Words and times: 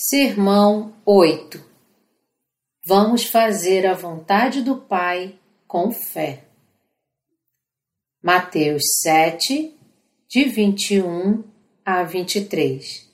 Sermão 0.00 0.94
8 1.04 1.60
Vamos 2.86 3.24
fazer 3.24 3.84
a 3.84 3.94
vontade 3.94 4.62
do 4.62 4.76
Pai 4.76 5.34
com 5.66 5.90
fé. 5.90 6.44
Mateus 8.22 8.84
7, 9.02 9.76
de 10.28 10.44
21 10.44 11.42
a 11.84 12.04
23 12.04 13.10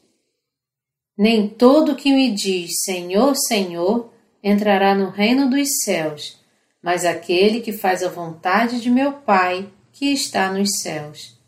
Nem 1.17 1.49
todo 1.49 1.97
que 1.97 2.13
me 2.13 2.31
diz 2.31 2.83
Senhor, 2.83 3.35
Senhor 3.35 4.13
entrará 4.43 4.95
no 4.95 5.09
reino 5.09 5.49
dos 5.49 5.67
céus, 5.85 6.39
mas 6.83 7.07
aquele 7.07 7.63
que 7.63 7.73
faz 7.73 8.03
a 8.03 8.11
vontade 8.11 8.79
de 8.79 8.91
meu 8.91 9.11
Pai 9.11 9.73
que 9.91 10.13
está 10.13 10.53
nos 10.53 10.69
céus. 10.83 11.41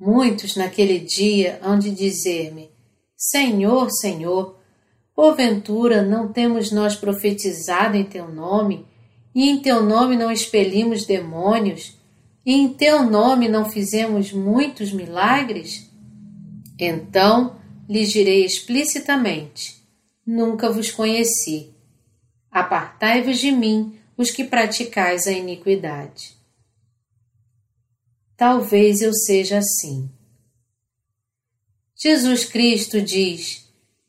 Muitos 0.00 0.56
naquele 0.56 0.98
dia 0.98 1.60
hão 1.62 1.78
de 1.78 1.90
dizer-me: 1.90 2.70
Senhor, 3.14 3.90
Senhor, 3.90 4.61
Porventura 5.14 6.02
não 6.02 6.32
temos 6.32 6.72
nós 6.72 6.96
profetizado 6.96 7.96
em 7.96 8.04
teu 8.04 8.32
nome, 8.32 8.86
e 9.34 9.48
em 9.48 9.60
teu 9.60 9.82
nome 9.82 10.16
não 10.16 10.30
expelimos 10.30 11.04
demônios, 11.04 11.96
e 12.44 12.54
em 12.54 12.72
teu 12.72 13.04
nome 13.04 13.48
não 13.48 13.70
fizemos 13.70 14.32
muitos 14.32 14.92
milagres? 14.92 15.90
Então 16.78 17.56
lhes 17.88 18.10
direi 18.10 18.44
explicitamente: 18.44 19.82
Nunca 20.26 20.70
vos 20.70 20.90
conheci. 20.90 21.70
Apartai-vos 22.50 23.38
de 23.38 23.50
mim, 23.50 23.98
os 24.16 24.30
que 24.30 24.44
praticais 24.44 25.26
a 25.26 25.32
iniquidade. 25.32 26.36
Talvez 28.36 29.00
eu 29.00 29.12
seja 29.12 29.58
assim. 29.58 30.10
Jesus 31.94 32.44
Cristo 32.44 33.00
diz: 33.00 33.61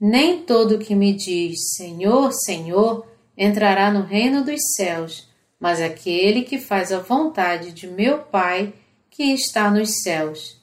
nem 0.06 0.42
todo 0.42 0.80
que 0.80 0.94
me 0.94 1.14
diz 1.14 1.76
Senhor, 1.78 2.34
Senhor 2.34 3.08
entrará 3.38 3.90
no 3.90 4.02
reino 4.02 4.44
dos 4.44 4.60
céus, 4.76 5.30
mas 5.58 5.80
aquele 5.80 6.42
que 6.42 6.60
faz 6.60 6.92
a 6.92 7.00
vontade 7.00 7.72
de 7.72 7.88
meu 7.88 8.18
Pai 8.20 8.73
que 9.10 9.23
está 9.34 9.72
nos 9.72 10.02
céus. 10.02 10.62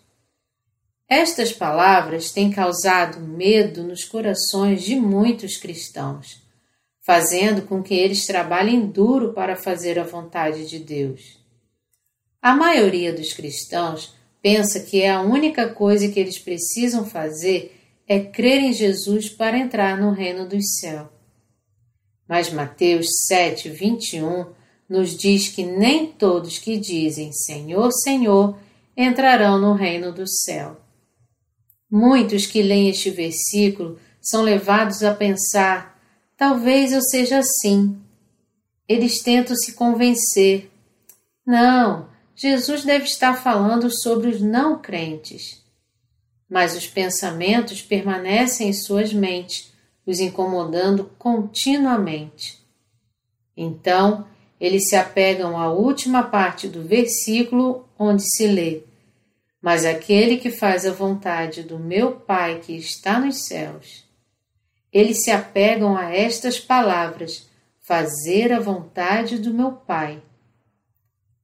Estas 1.09 1.55
palavras 1.55 2.31
têm 2.31 2.51
causado 2.51 3.19
medo 3.19 3.83
nos 3.83 4.05
corações 4.05 4.83
de 4.83 4.95
muitos 4.95 5.57
cristãos, 5.57 6.43
fazendo 7.01 7.63
com 7.63 7.83
que 7.83 7.95
eles 7.95 8.27
trabalhem 8.27 8.89
duro 8.89 9.33
para 9.33 9.57
fazer 9.57 9.99
a 9.99 10.05
vontade 10.05 10.69
de 10.69 10.79
Deus. 10.79 11.41
A 12.43 12.55
maioria 12.55 13.11
dos 13.11 13.33
cristãos 13.33 14.15
pensa 14.43 14.81
que 14.81 15.01
é 15.01 15.11
a 15.11 15.23
única 15.23 15.67
coisa 15.71 16.09
que 16.09 16.21
eles 16.21 16.39
precisam 16.39 17.07
fazer 17.07 17.80
é 18.11 18.19
crer 18.19 18.61
em 18.61 18.73
Jesus 18.73 19.29
para 19.29 19.57
entrar 19.57 19.97
no 19.97 20.11
reino 20.11 20.45
dos 20.45 20.81
céus. 20.81 21.07
Mas 22.29 22.53
Mateus 22.53 23.07
7, 23.29 23.69
21 23.69 24.47
nos 24.89 25.17
diz 25.17 25.49
que 25.49 25.63
nem 25.63 26.09
todos 26.09 26.59
que 26.59 26.77
dizem 26.77 27.31
Senhor, 27.33 27.93
Senhor 27.93 28.59
entrarão 28.97 29.61
no 29.61 29.75
reino 29.75 30.11
do 30.11 30.27
céu. 30.27 30.81
Muitos 31.89 32.47
que 32.47 32.61
leem 32.63 32.89
este 32.89 33.11
versículo 33.11 33.97
são 34.21 34.43
levados 34.43 35.05
a 35.05 35.15
pensar: 35.15 35.97
talvez 36.37 36.93
eu 36.93 37.03
seja 37.03 37.39
assim. 37.39 37.97
Eles 38.89 39.23
tentam 39.23 39.55
se 39.55 39.75
convencer. 39.75 40.69
Não, 41.47 42.09
Jesus 42.35 42.85
deve 42.85 43.05
estar 43.05 43.41
falando 43.41 43.89
sobre 43.89 44.31
os 44.31 44.41
não 44.41 44.83
crentes 44.83 45.60
mas 46.51 46.77
os 46.77 46.89
pensamentos 46.89 47.81
permanecem 47.81 48.69
em 48.69 48.73
suas 48.73 49.13
mentes, 49.13 49.73
os 50.05 50.19
incomodando 50.19 51.09
continuamente. 51.17 52.59
Então, 53.57 54.27
eles 54.61 54.89
se 54.89 54.97
apegam 54.97 55.57
à 55.57 55.73
última 55.73 56.25
parte 56.25 56.67
do 56.67 56.83
versículo 56.83 57.89
onde 57.97 58.25
se 58.35 58.49
lê: 58.49 58.83
Mas 59.63 59.85
aquele 59.85 60.39
que 60.39 60.51
faz 60.51 60.85
a 60.85 60.93
vontade 60.93 61.63
do 61.63 61.79
meu 61.79 62.13
Pai 62.13 62.59
que 62.59 62.77
está 62.77 63.21
nos 63.21 63.47
céus. 63.47 64.05
Eles 64.93 65.23
se 65.23 65.31
apegam 65.31 65.97
a 65.97 66.13
estas 66.13 66.59
palavras: 66.59 67.49
fazer 67.79 68.53
a 68.53 68.59
vontade 68.59 69.39
do 69.39 69.55
meu 69.55 69.73
Pai. 69.73 70.21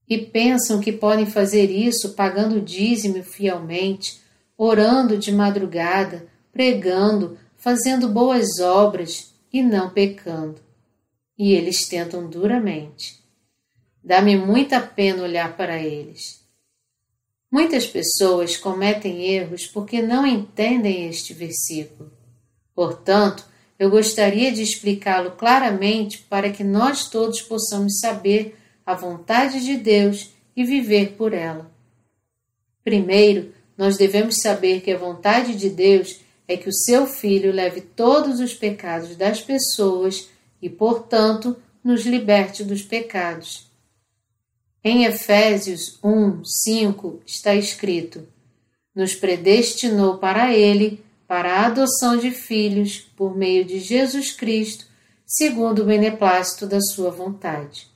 E 0.08 0.18
pensam 0.18 0.80
que 0.80 0.92
podem 0.92 1.26
fazer 1.26 1.70
isso 1.70 2.14
pagando 2.14 2.60
dízimo 2.60 3.22
fielmente 3.22 4.25
orando 4.56 5.18
de 5.18 5.32
madrugada, 5.32 6.26
pregando, 6.52 7.38
fazendo 7.56 8.08
boas 8.08 8.58
obras 8.60 9.34
e 9.52 9.62
não 9.62 9.90
pecando. 9.90 10.60
E 11.38 11.52
eles 11.52 11.86
tentam 11.86 12.28
duramente. 12.28 13.22
Dá-me 14.02 14.36
muita 14.36 14.80
pena 14.80 15.22
olhar 15.22 15.56
para 15.56 15.82
eles. 15.82 16.44
Muitas 17.50 17.86
pessoas 17.86 18.56
cometem 18.56 19.24
erros 19.24 19.66
porque 19.66 20.00
não 20.00 20.26
entendem 20.26 21.08
este 21.08 21.34
versículo. 21.34 22.12
Portanto, 22.74 23.44
eu 23.78 23.90
gostaria 23.90 24.50
de 24.52 24.62
explicá-lo 24.62 25.32
claramente 25.32 26.18
para 26.18 26.50
que 26.50 26.64
nós 26.64 27.08
todos 27.08 27.42
possamos 27.42 27.98
saber 27.98 28.58
a 28.84 28.94
vontade 28.94 29.64
de 29.64 29.76
Deus 29.76 30.30
e 30.56 30.64
viver 30.64 31.12
por 31.12 31.32
ela. 31.32 31.70
Primeiro, 32.82 33.52
nós 33.76 33.96
devemos 33.96 34.36
saber 34.40 34.80
que 34.80 34.90
a 34.90 34.98
vontade 34.98 35.54
de 35.54 35.68
Deus 35.68 36.20
é 36.48 36.56
que 36.56 36.68
o 36.68 36.72
seu 36.72 37.06
Filho 37.06 37.52
leve 37.52 37.80
todos 37.80 38.40
os 38.40 38.54
pecados 38.54 39.16
das 39.16 39.40
pessoas 39.40 40.28
e, 40.62 40.68
portanto, 40.70 41.56
nos 41.82 42.06
liberte 42.06 42.64
dos 42.64 42.82
pecados. 42.82 43.66
Em 44.82 45.04
Efésios 45.04 45.98
1, 46.02 46.44
5 46.44 47.20
está 47.26 47.54
escrito: 47.54 48.26
Nos 48.94 49.14
predestinou 49.14 50.18
para 50.18 50.54
Ele, 50.54 51.04
para 51.26 51.54
a 51.54 51.66
adoção 51.66 52.16
de 52.16 52.30
filhos, 52.30 53.00
por 53.16 53.36
meio 53.36 53.64
de 53.64 53.80
Jesus 53.80 54.30
Cristo, 54.30 54.86
segundo 55.26 55.82
o 55.82 55.86
beneplácito 55.86 56.66
da 56.66 56.80
Sua 56.80 57.10
vontade. 57.10 57.88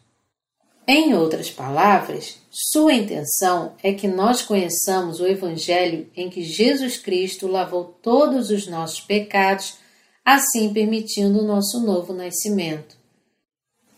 Em 0.92 1.14
outras 1.14 1.48
palavras, 1.48 2.40
sua 2.50 2.92
intenção 2.92 3.76
é 3.80 3.92
que 3.92 4.08
nós 4.08 4.42
conheçamos 4.42 5.20
o 5.20 5.26
Evangelho 5.28 6.10
em 6.16 6.28
que 6.28 6.42
Jesus 6.42 6.96
Cristo 6.96 7.46
lavou 7.46 7.96
todos 8.02 8.50
os 8.50 8.66
nossos 8.66 9.00
pecados, 9.00 9.74
assim 10.24 10.72
permitindo 10.72 11.38
o 11.38 11.46
nosso 11.46 11.78
novo 11.78 12.12
nascimento. 12.12 12.96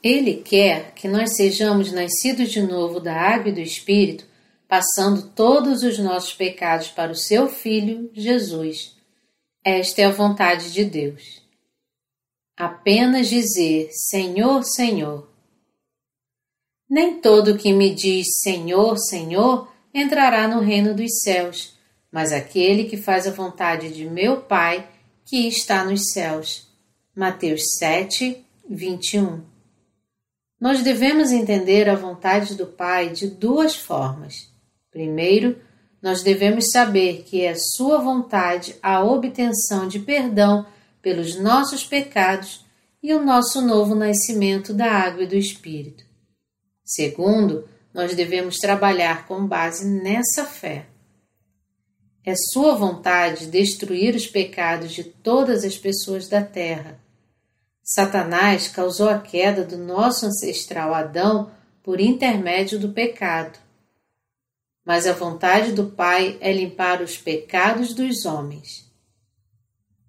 Ele 0.02 0.34
quer 0.34 0.92
que 0.92 1.08
nós 1.08 1.34
sejamos 1.34 1.91
nascidos 1.91 2.50
de 2.50 2.60
novo 2.60 3.00
da 3.00 3.19
água 3.19 3.48
e 3.48 3.54
do 3.54 3.60
Espírito, 3.60 4.26
passando 4.69 5.31
todos 5.31 5.82
os 5.82 5.98
nossos 5.98 6.34
pecados 6.34 6.88
para 6.88 7.10
o 7.10 7.16
seu 7.16 7.48
Filho, 7.48 8.10
Jesus. 8.12 8.94
Esta 9.64 10.02
é 10.02 10.04
a 10.04 10.10
vontade 10.10 10.70
de 10.70 10.84
Deus. 10.84 11.41
Apenas 12.54 13.31
dizer 13.31 13.88
Senhor, 13.92 14.62
Senhor 14.62 15.31
nem 16.92 17.19
todo 17.22 17.56
que 17.56 17.72
me 17.72 17.94
diz 17.94 18.26
Senhor, 18.42 18.98
Senhor 18.98 19.72
entrará 19.94 20.47
no 20.47 20.60
reino 20.60 20.94
dos 20.94 21.22
céus, 21.22 21.75
mas 22.12 22.32
aquele 22.32 22.84
que 22.84 22.98
faz 22.98 23.26
a 23.26 23.30
vontade 23.30 23.94
de 23.94 24.04
meu 24.04 24.42
Pai 24.42 24.86
que 25.25 25.48
está 25.48 25.86
nos 25.86 26.12
céus. 26.12 26.69
Mateus 27.16 27.62
7, 27.78 28.44
21. 28.69 29.40
Nós 30.61 30.82
devemos 30.82 31.32
entender 31.32 31.88
a 31.88 31.96
vontade 31.96 32.55
do 32.56 32.67
Pai 32.67 33.08
de 33.08 33.26
duas 33.26 33.75
formas. 33.75 34.52
Primeiro, 34.90 35.56
nós 36.02 36.22
devemos 36.22 36.70
saber 36.72 37.22
que 37.22 37.40
é 37.40 37.55
Sua 37.55 38.02
vontade 38.02 38.76
a 38.82 39.02
obtenção 39.02 39.88
de 39.88 39.99
perdão 39.99 40.67
pelos 41.00 41.40
nossos 41.40 41.87
pecados 41.87 42.67
e 43.02 43.14
o 43.14 43.25
nosso 43.25 43.62
novo 43.62 43.94
nascimento 43.94 44.75
da 44.75 44.93
água 44.93 45.22
e 45.22 45.26
do 45.26 45.37
Espírito. 45.37 46.12
Segundo, 46.94 47.67
nós 47.94 48.15
devemos 48.15 48.59
trabalhar 48.59 49.27
com 49.27 49.47
base 49.47 49.87
nessa 49.87 50.44
fé. 50.44 50.85
É 52.23 52.35
Sua 52.53 52.75
vontade 52.75 53.47
destruir 53.47 54.15
os 54.15 54.27
pecados 54.27 54.93
de 54.93 55.03
todas 55.03 55.65
as 55.65 55.79
pessoas 55.79 56.29
da 56.29 56.43
terra. 56.43 57.00
Satanás 57.83 58.69
causou 58.69 59.09
a 59.09 59.19
queda 59.19 59.65
do 59.65 59.79
nosso 59.79 60.27
ancestral 60.27 60.93
Adão 60.93 61.50
por 61.83 61.99
intermédio 61.99 62.79
do 62.79 62.91
pecado. 62.91 63.59
Mas 64.85 65.06
a 65.06 65.15
vontade 65.15 65.73
do 65.73 65.87
Pai 65.87 66.37
é 66.43 66.53
limpar 66.53 67.00
os 67.00 67.17
pecados 67.17 67.94
dos 67.94 68.27
homens. 68.27 68.87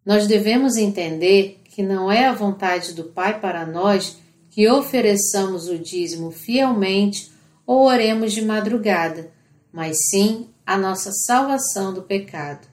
Nós 0.06 0.28
devemos 0.28 0.76
entender 0.76 1.62
que 1.64 1.82
não 1.82 2.12
é 2.12 2.28
a 2.28 2.34
vontade 2.34 2.94
do 2.94 3.06
Pai 3.06 3.40
para 3.40 3.66
nós 3.66 4.22
que 4.54 4.70
ofereçamos 4.70 5.68
o 5.68 5.80
dízimo 5.80 6.30
fielmente 6.30 7.32
ou 7.66 7.88
oremos 7.88 8.34
de 8.34 8.42
madrugada, 8.44 9.32
mas 9.72 9.98
sim 10.12 10.48
a 10.64 10.78
nossa 10.78 11.12
salvação 11.12 11.92
do 11.92 12.04
pecado. 12.04 12.68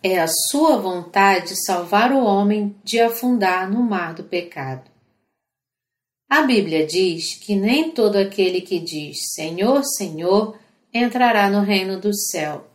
é 0.00 0.20
a 0.20 0.28
sua 0.28 0.76
vontade 0.76 1.60
salvar 1.64 2.12
o 2.12 2.24
homem 2.24 2.76
de 2.84 3.00
afundar 3.00 3.68
no 3.68 3.82
mar 3.82 4.14
do 4.14 4.22
pecado. 4.22 4.88
A 6.30 6.42
Bíblia 6.42 6.86
diz 6.86 7.34
que 7.34 7.56
nem 7.56 7.90
todo 7.90 8.14
aquele 8.14 8.60
que 8.60 8.78
diz 8.78 9.32
Senhor, 9.34 9.82
Senhor 9.84 10.56
entrará 10.94 11.50
no 11.50 11.62
reino 11.62 12.00
do 12.00 12.14
céu. 12.14 12.68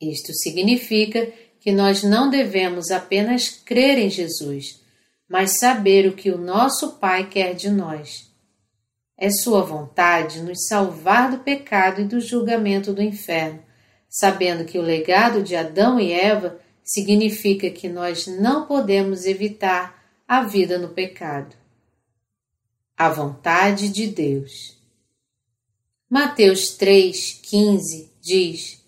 Isto 0.00 0.32
significa 0.32 1.32
que 1.58 1.72
nós 1.72 2.04
não 2.04 2.30
devemos 2.30 2.92
apenas 2.92 3.48
crer 3.48 3.98
em 3.98 4.08
Jesus, 4.08 4.83
mas 5.28 5.58
saber 5.58 6.06
o 6.06 6.14
que 6.14 6.30
o 6.30 6.38
nosso 6.38 6.92
Pai 6.98 7.28
quer 7.28 7.54
de 7.54 7.70
nós. 7.70 8.32
É 9.16 9.30
Sua 9.30 9.62
vontade 9.62 10.42
nos 10.42 10.66
salvar 10.66 11.30
do 11.30 11.38
pecado 11.38 12.00
e 12.00 12.04
do 12.04 12.20
julgamento 12.20 12.92
do 12.92 13.02
inferno, 13.02 13.62
sabendo 14.08 14.64
que 14.64 14.78
o 14.78 14.82
legado 14.82 15.42
de 15.42 15.54
Adão 15.54 15.98
e 16.00 16.12
Eva 16.12 16.58
significa 16.84 17.70
que 17.70 17.88
nós 17.88 18.26
não 18.26 18.66
podemos 18.66 19.24
evitar 19.24 20.02
a 20.26 20.42
vida 20.42 20.78
no 20.78 20.88
pecado. 20.88 21.56
A 22.96 23.08
vontade 23.08 23.88
de 23.88 24.06
Deus. 24.06 24.76
Mateus 26.08 26.76
3,15 26.78 28.08
diz: 28.20 28.84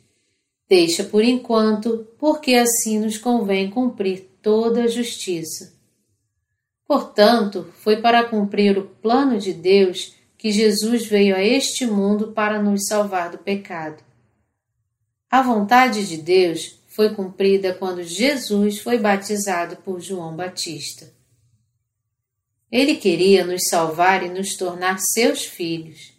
Deixa 0.68 1.04
por 1.04 1.24
enquanto, 1.24 2.06
porque 2.18 2.54
assim 2.54 2.98
nos 2.98 3.16
convém 3.16 3.70
cumprir 3.70 4.28
toda 4.42 4.84
a 4.84 4.88
justiça. 4.88 5.75
Portanto, 6.86 7.72
foi 7.80 7.96
para 7.96 8.24
cumprir 8.24 8.78
o 8.78 8.86
plano 8.86 9.38
de 9.38 9.52
Deus 9.52 10.14
que 10.38 10.52
Jesus 10.52 11.06
veio 11.06 11.34
a 11.34 11.42
este 11.42 11.86
mundo 11.86 12.32
para 12.32 12.62
nos 12.62 12.86
salvar 12.86 13.30
do 13.30 13.38
pecado. 13.38 14.04
A 15.28 15.42
vontade 15.42 16.06
de 16.06 16.18
Deus 16.18 16.78
foi 16.86 17.12
cumprida 17.12 17.74
quando 17.74 18.02
Jesus 18.02 18.78
foi 18.78 18.98
batizado 18.98 19.76
por 19.76 20.00
João 20.00 20.36
Batista. 20.36 21.12
Ele 22.70 22.96
queria 22.96 23.44
nos 23.44 23.68
salvar 23.68 24.22
e 24.22 24.28
nos 24.28 24.56
tornar 24.56 24.98
seus 24.98 25.44
filhos. 25.44 26.12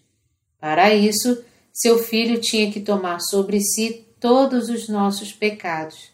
Para 0.60 0.94
isso, 0.94 1.44
seu 1.72 1.98
filho 1.98 2.42
tinha 2.42 2.72
que 2.72 2.82
tomar 2.82 3.20
sobre 3.20 3.62
si 3.62 4.06
todos 4.20 4.70
os 4.70 4.90
nossos 4.90 5.32
pecados. 5.32 6.12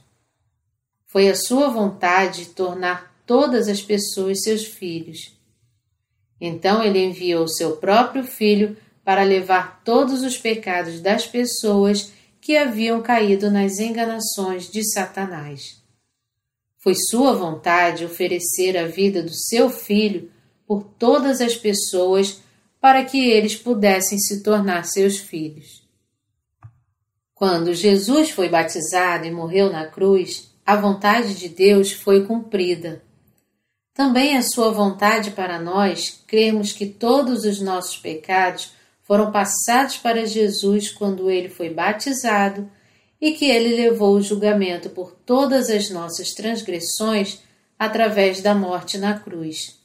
Foi 1.06 1.30
a 1.30 1.36
sua 1.36 1.70
vontade 1.70 2.48
tornar 2.48 3.13
todas 3.26 3.68
as 3.68 3.82
pessoas 3.82 4.42
seus 4.44 4.66
filhos. 4.66 5.38
Então 6.40 6.84
ele 6.84 7.04
enviou 7.04 7.48
seu 7.48 7.78
próprio 7.78 8.24
filho 8.24 8.76
para 9.04 9.24
levar 9.24 9.82
todos 9.84 10.24
os 10.24 10.38
pecados 10.38 11.00
das 11.00 11.26
pessoas 11.26 12.12
que 12.42 12.58
haviam 12.58 13.02
caído 13.02 13.50
nas 13.50 13.80
enganações 13.80 14.70
de 14.70 14.84
Satanás. 14.92 15.82
Foi 16.78 16.94
sua 16.96 17.34
vontade 17.34 18.04
oferecer 18.04 18.78
a 18.78 18.86
vida 18.86 19.24
do 19.24 19.34
seu 19.34 19.70
filho 19.70 20.30
por 20.68 20.84
todas 20.84 21.40
as 21.40 21.56
pessoas 21.56 22.42
para 22.82 23.06
que 23.06 23.30
eles 23.30 23.56
pudessem 23.56 24.20
se 24.20 24.44
tornar 24.44 24.84
seus 24.84 25.18
filhos. 25.18 25.88
Quando 27.34 27.74
Jesus 27.74 28.32
foi 28.32 28.50
batizado 28.50 29.26
e 29.26 29.32
morreu 29.32 29.72
na 29.72 29.88
cruz, 29.88 30.52
a 30.66 30.76
vontade 30.76 31.36
de 31.36 31.48
Deus 31.48 31.92
foi 31.92 32.26
cumprida. 32.26 33.02
Também 33.94 34.36
é 34.36 34.42
Sua 34.42 34.72
vontade 34.72 35.32
para 35.32 35.60
nós 35.60 36.24
crermos 36.26 36.72
que 36.72 36.88
todos 36.88 37.44
os 37.44 37.62
nossos 37.62 37.98
pecados 37.98 38.74
foram 39.04 39.32
passados 39.32 39.98
para 39.98 40.26
Jesus 40.26 40.90
quando 40.90 41.30
ele 41.30 41.50
foi 41.50 41.70
batizado 41.70 42.70
e 43.22 43.34
que 43.34 43.46
ele 43.46 43.76
levou 43.76 44.16
o 44.16 44.22
julgamento 44.22 44.90
por 44.90 45.12
todas 45.12 45.70
as 45.70 45.90
nossas 45.90 46.34
transgressões 46.34 47.40
através 47.78 48.42
da 48.42 48.56
morte 48.56 48.98
na 48.98 49.20
cruz. 49.20 49.80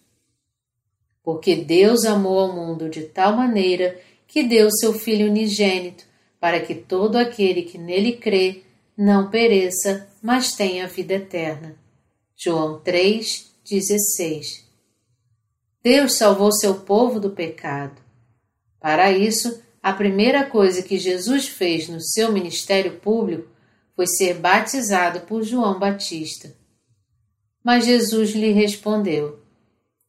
Porque 1.23 1.55
Deus 1.55 2.05
amou 2.05 2.39
ao 2.39 2.53
mundo 2.53 2.89
de 2.89 3.03
tal 3.03 3.37
maneira 3.37 4.01
que 4.27 4.43
deu 4.43 4.71
seu 4.71 4.93
Filho 4.93 5.29
unigênito, 5.29 6.05
para 6.41 6.61
que 6.61 6.75
todo 6.75 7.17
aquele 7.17 7.63
que 7.63 7.77
nele 7.77 8.13
crê 8.13 8.63
não 8.97 9.31
pereça, 9.31 10.09
mas 10.23 10.55
tenha 10.55 10.87
vida 10.87 11.15
eterna. 11.15 11.77
João 12.37 12.81
3, 12.81 13.48
16. 13.69 14.67
Deus 15.82 16.15
salvou 16.15 16.50
seu 16.53 16.81
povo 16.81 17.20
do 17.20 17.31
pecado. 17.31 18.00
Para 18.81 19.12
isso, 19.12 19.62
a 19.82 19.93
primeira 19.93 20.44
coisa 20.44 20.82
que 20.82 20.99
Jesus 20.99 21.49
fez 21.49 21.88
no 21.88 22.00
seu 22.00 22.32
ministério 22.32 22.99
público 22.99 23.49
foi 23.94 24.06
ser 24.06 24.35
batizado 24.35 25.20
por 25.20 25.43
João 25.43 25.79
Batista. 25.79 26.55
Mas 27.65 27.85
Jesus 27.85 28.31
lhe 28.31 28.53
respondeu: 28.53 29.41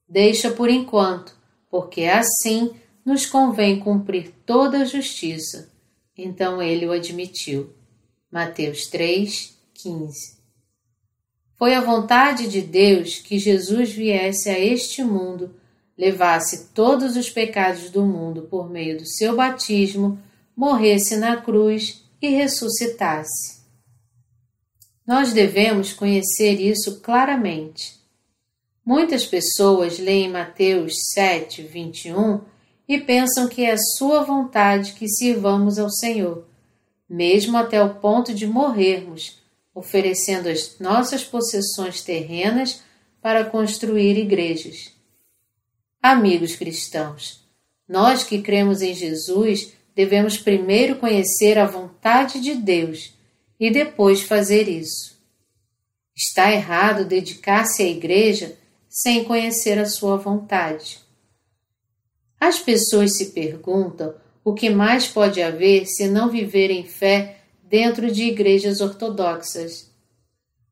Deixa 0.07 0.51
por 0.51 0.69
enquanto, 0.69 1.35
porque 1.69 2.03
assim 2.03 2.75
nos 3.05 3.25
convém 3.25 3.79
cumprir 3.79 4.33
toda 4.45 4.79
a 4.79 4.85
justiça. 4.85 5.71
Então 6.17 6.61
ele 6.61 6.85
o 6.85 6.91
admitiu. 6.91 7.73
Mateus 8.31 8.87
3, 8.87 9.57
15. 9.73 10.38
Foi 11.59 11.75
a 11.75 11.81
vontade 11.81 12.47
de 12.47 12.61
Deus 12.61 13.19
que 13.19 13.37
Jesus 13.37 13.91
viesse 13.91 14.49
a 14.49 14.57
este 14.57 15.03
mundo, 15.03 15.53
levasse 15.97 16.69
todos 16.73 17.17
os 17.17 17.29
pecados 17.29 17.89
do 17.89 18.05
mundo 18.05 18.43
por 18.43 18.69
meio 18.69 18.97
do 18.97 19.05
seu 19.05 19.35
batismo, 19.35 20.17
morresse 20.55 21.17
na 21.17 21.35
cruz 21.35 22.01
e 22.21 22.29
ressuscitasse. 22.29 23.59
Nós 25.05 25.33
devemos 25.33 25.91
conhecer 25.91 26.61
isso 26.61 27.01
claramente. 27.01 27.99
Muitas 28.85 29.25
pessoas 29.25 29.99
leem 29.99 30.29
Mateus 30.29 30.93
7, 31.13 31.63
21 31.63 32.39
e 32.87 32.97
pensam 32.99 33.49
que 33.49 33.65
é 33.65 33.75
sua 33.97 34.23
vontade 34.23 34.93
que 34.93 35.09
sirvamos 35.09 35.77
ao 35.77 35.89
Senhor, 35.89 36.47
mesmo 37.09 37.57
até 37.57 37.83
o 37.83 37.95
ponto 37.95 38.33
de 38.33 38.47
morrermos 38.47 39.38
oferecendo 39.79 40.49
as 40.49 40.77
nossas 40.77 41.23
possessões 41.23 42.01
terrenas 42.01 42.83
para 43.21 43.45
construir 43.45 44.17
igrejas. 44.17 44.93
Amigos 46.01 46.55
cristãos, 46.55 47.47
nós 47.87 48.21
que 48.23 48.41
cremos 48.41 48.81
em 48.81 48.93
Jesus 48.93 49.73
devemos 49.95 50.37
primeiro 50.37 50.97
conhecer 50.97 51.57
a 51.57 51.65
vontade 51.65 52.41
de 52.41 52.55
Deus 52.55 53.13
e 53.57 53.71
depois 53.71 54.21
fazer 54.21 54.67
isso. 54.67 55.17
Está 56.15 56.51
errado 56.51 57.05
dedicar-se 57.05 57.81
à 57.81 57.87
igreja 57.87 58.57
sem 58.89 59.23
conhecer 59.23 59.79
a 59.79 59.85
sua 59.85 60.17
vontade. 60.17 60.99
As 62.37 62.59
pessoas 62.59 63.15
se 63.15 63.27
perguntam 63.27 64.13
o 64.43 64.53
que 64.53 64.69
mais 64.69 65.07
pode 65.07 65.41
haver 65.41 65.85
se 65.85 66.07
não 66.07 66.29
viver 66.29 66.69
em 66.69 66.83
fé 66.85 67.38
dentro 67.69 68.11
de 68.11 68.23
igrejas 68.23 68.81
ortodoxas. 68.81 69.89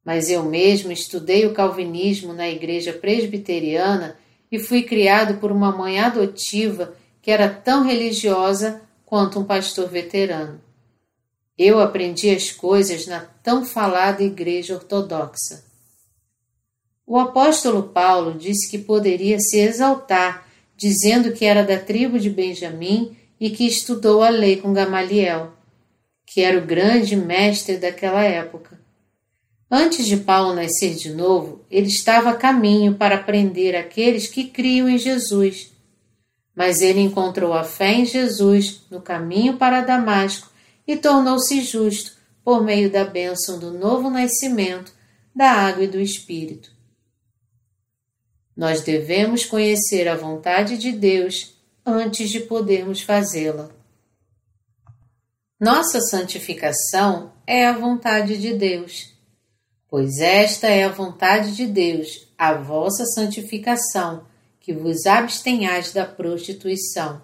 Mas 0.04 0.30
eu 0.32 0.44
mesmo 0.44 0.92
estudei 0.92 1.46
o 1.46 1.54
calvinismo 1.54 2.34
na 2.34 2.50
igreja 2.50 2.92
presbiteriana 2.92 4.18
e 4.52 4.58
fui 4.58 4.82
criado 4.82 5.40
por 5.40 5.52
uma 5.52 5.72
mãe 5.72 6.00
adotiva 6.00 6.96
que 7.22 7.30
era 7.30 7.50
tão 7.50 7.84
religiosa 7.84 8.82
quanto 9.06 9.40
um 9.40 9.44
pastor 9.44 9.90
veterano. 9.90 10.60
Eu 11.58 11.80
aprendi 11.80 12.30
as 12.30 12.52
coisas 12.52 13.06
na 13.06 13.20
tão 13.44 13.66
falada 13.66 14.24
igreja 14.24 14.76
ortodoxa. 14.76 15.64
O 17.06 17.18
apóstolo 17.18 17.84
Paulo 17.84 18.38
disse 18.38 18.70
que 18.70 18.78
poderia 18.78 19.40
se 19.40 19.58
exaltar, 19.58 20.48
dizendo 20.76 21.32
que 21.34 21.46
era 21.46 21.64
da 21.64 21.80
tribo 21.80 22.20
de 22.20 22.30
Benjamim 22.30 23.16
e 23.40 23.50
que 23.50 23.66
estudou 23.66 24.24
a 24.24 24.30
lei 24.30 24.58
com 24.58 24.74
Gamaliel 24.74 25.57
que 26.28 26.42
era 26.42 26.58
o 26.58 26.66
grande 26.66 27.16
mestre 27.16 27.78
daquela 27.78 28.22
época. 28.22 28.78
Antes 29.72 30.06
de 30.06 30.18
Paulo 30.18 30.54
nascer 30.54 30.94
de 30.94 31.10
novo, 31.10 31.66
ele 31.72 31.88
estava 31.88 32.32
a 32.32 32.36
caminho 32.36 32.96
para 32.96 33.18
prender 33.18 33.76
aqueles 33.76 34.28
que 34.28 34.44
criam 34.44 34.90
em 34.90 34.98
Jesus. 34.98 35.72
Mas 36.54 36.82
ele 36.82 37.00
encontrou 37.00 37.54
a 37.54 37.64
fé 37.64 37.94
em 37.94 38.06
Jesus 38.06 38.82
no 38.92 39.02
caminho 39.02 39.58
para 39.58 39.82
Damasco 39.82 40.52
e 40.86 40.98
tornou-se 40.98 41.62
justo 41.62 42.12
por 42.44 42.62
meio 42.62 42.92
da 42.92 43.06
bênção 43.06 43.58
do 43.58 43.72
novo 43.72 44.10
nascimento, 44.10 44.92
da 45.34 45.50
água 45.52 45.86
e 45.86 45.88
do 45.88 46.00
Espírito. 46.00 46.72
Nós 48.56 48.82
devemos 48.82 49.46
conhecer 49.46 50.08
a 50.10 50.16
vontade 50.16 50.78
de 50.78 50.92
Deus 50.92 51.56
antes 51.86 52.30
de 52.30 52.42
podermos 52.42 53.02
fazê-la. 53.02 53.77
Nossa 55.60 56.00
santificação 56.00 57.34
é 57.48 57.66
a 57.66 57.76
vontade 57.76 58.38
de 58.38 58.54
Deus, 58.54 59.12
pois 59.90 60.20
esta 60.20 60.68
é 60.68 60.84
a 60.84 60.92
vontade 60.92 61.56
de 61.56 61.66
Deus, 61.66 62.32
a 62.38 62.54
vossa 62.54 63.04
santificação, 63.08 64.28
que 64.60 64.72
vos 64.72 65.08
abstenhais 65.08 65.92
da 65.92 66.06
prostituição. 66.06 67.24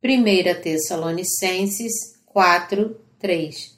1 0.00 0.62
Tessalonicenses 0.62 2.20
4, 2.26 2.96
3 3.18 3.76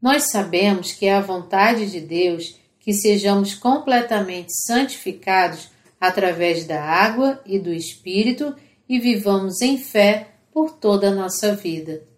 Nós 0.00 0.30
sabemos 0.30 0.92
que 0.92 1.04
é 1.04 1.12
a 1.12 1.20
vontade 1.20 1.90
de 1.90 2.00
Deus 2.00 2.56
que 2.80 2.94
sejamos 2.94 3.52
completamente 3.52 4.50
santificados 4.64 5.68
através 6.00 6.64
da 6.64 6.82
água 6.82 7.38
e 7.44 7.58
do 7.58 7.70
Espírito 7.70 8.56
e 8.88 8.98
vivamos 8.98 9.60
em 9.60 9.76
fé 9.76 10.36
por 10.50 10.70
toda 10.70 11.08
a 11.08 11.14
nossa 11.14 11.54
vida. 11.54 12.10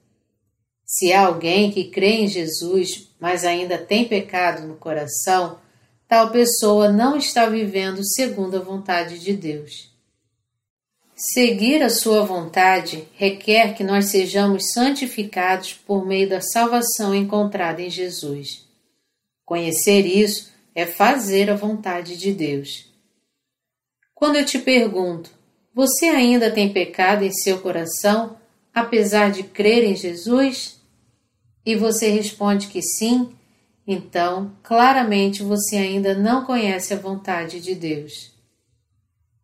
Se 0.94 1.12
há 1.12 1.26
alguém 1.26 1.72
que 1.72 1.90
crê 1.90 2.20
em 2.20 2.28
Jesus, 2.28 3.08
mas 3.18 3.44
ainda 3.44 3.76
tem 3.76 4.06
pecado 4.06 4.64
no 4.64 4.76
coração, 4.76 5.58
tal 6.06 6.30
pessoa 6.30 6.88
não 6.88 7.16
está 7.16 7.46
vivendo 7.46 8.04
segundo 8.04 8.58
a 8.58 8.60
vontade 8.60 9.18
de 9.18 9.32
Deus. 9.32 9.92
Seguir 11.16 11.82
a 11.82 11.90
sua 11.90 12.24
vontade 12.24 13.08
requer 13.14 13.74
que 13.74 13.82
nós 13.82 14.10
sejamos 14.10 14.70
santificados 14.72 15.72
por 15.72 16.06
meio 16.06 16.28
da 16.28 16.40
salvação 16.40 17.12
encontrada 17.12 17.82
em 17.82 17.90
Jesus. 17.90 18.64
Conhecer 19.44 20.06
isso 20.06 20.52
é 20.76 20.86
fazer 20.86 21.50
a 21.50 21.56
vontade 21.56 22.16
de 22.16 22.32
Deus. 22.32 22.88
Quando 24.14 24.36
eu 24.36 24.44
te 24.44 24.60
pergunto, 24.60 25.28
você 25.74 26.06
ainda 26.06 26.52
tem 26.52 26.72
pecado 26.72 27.24
em 27.24 27.32
seu 27.32 27.58
coração, 27.58 28.36
apesar 28.72 29.32
de 29.32 29.42
crer 29.42 29.82
em 29.82 29.96
Jesus? 29.96 30.83
E 31.64 31.74
você 31.76 32.10
responde 32.10 32.68
que 32.68 32.82
sim, 32.82 33.30
então 33.86 34.52
claramente 34.62 35.42
você 35.42 35.76
ainda 35.76 36.14
não 36.14 36.44
conhece 36.44 36.92
a 36.92 36.98
vontade 36.98 37.60
de 37.60 37.74
Deus. 37.74 38.32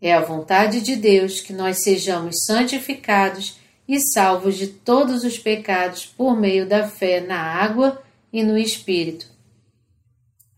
É 0.00 0.14
a 0.14 0.20
vontade 0.20 0.80
de 0.80 0.96
Deus 0.96 1.40
que 1.40 1.52
nós 1.52 1.82
sejamos 1.82 2.44
santificados 2.46 3.58
e 3.86 3.98
salvos 4.12 4.56
de 4.56 4.68
todos 4.68 5.24
os 5.24 5.38
pecados 5.38 6.06
por 6.06 6.38
meio 6.38 6.66
da 6.66 6.88
fé 6.88 7.20
na 7.20 7.40
água 7.40 8.02
e 8.32 8.42
no 8.42 8.56
Espírito 8.56 9.30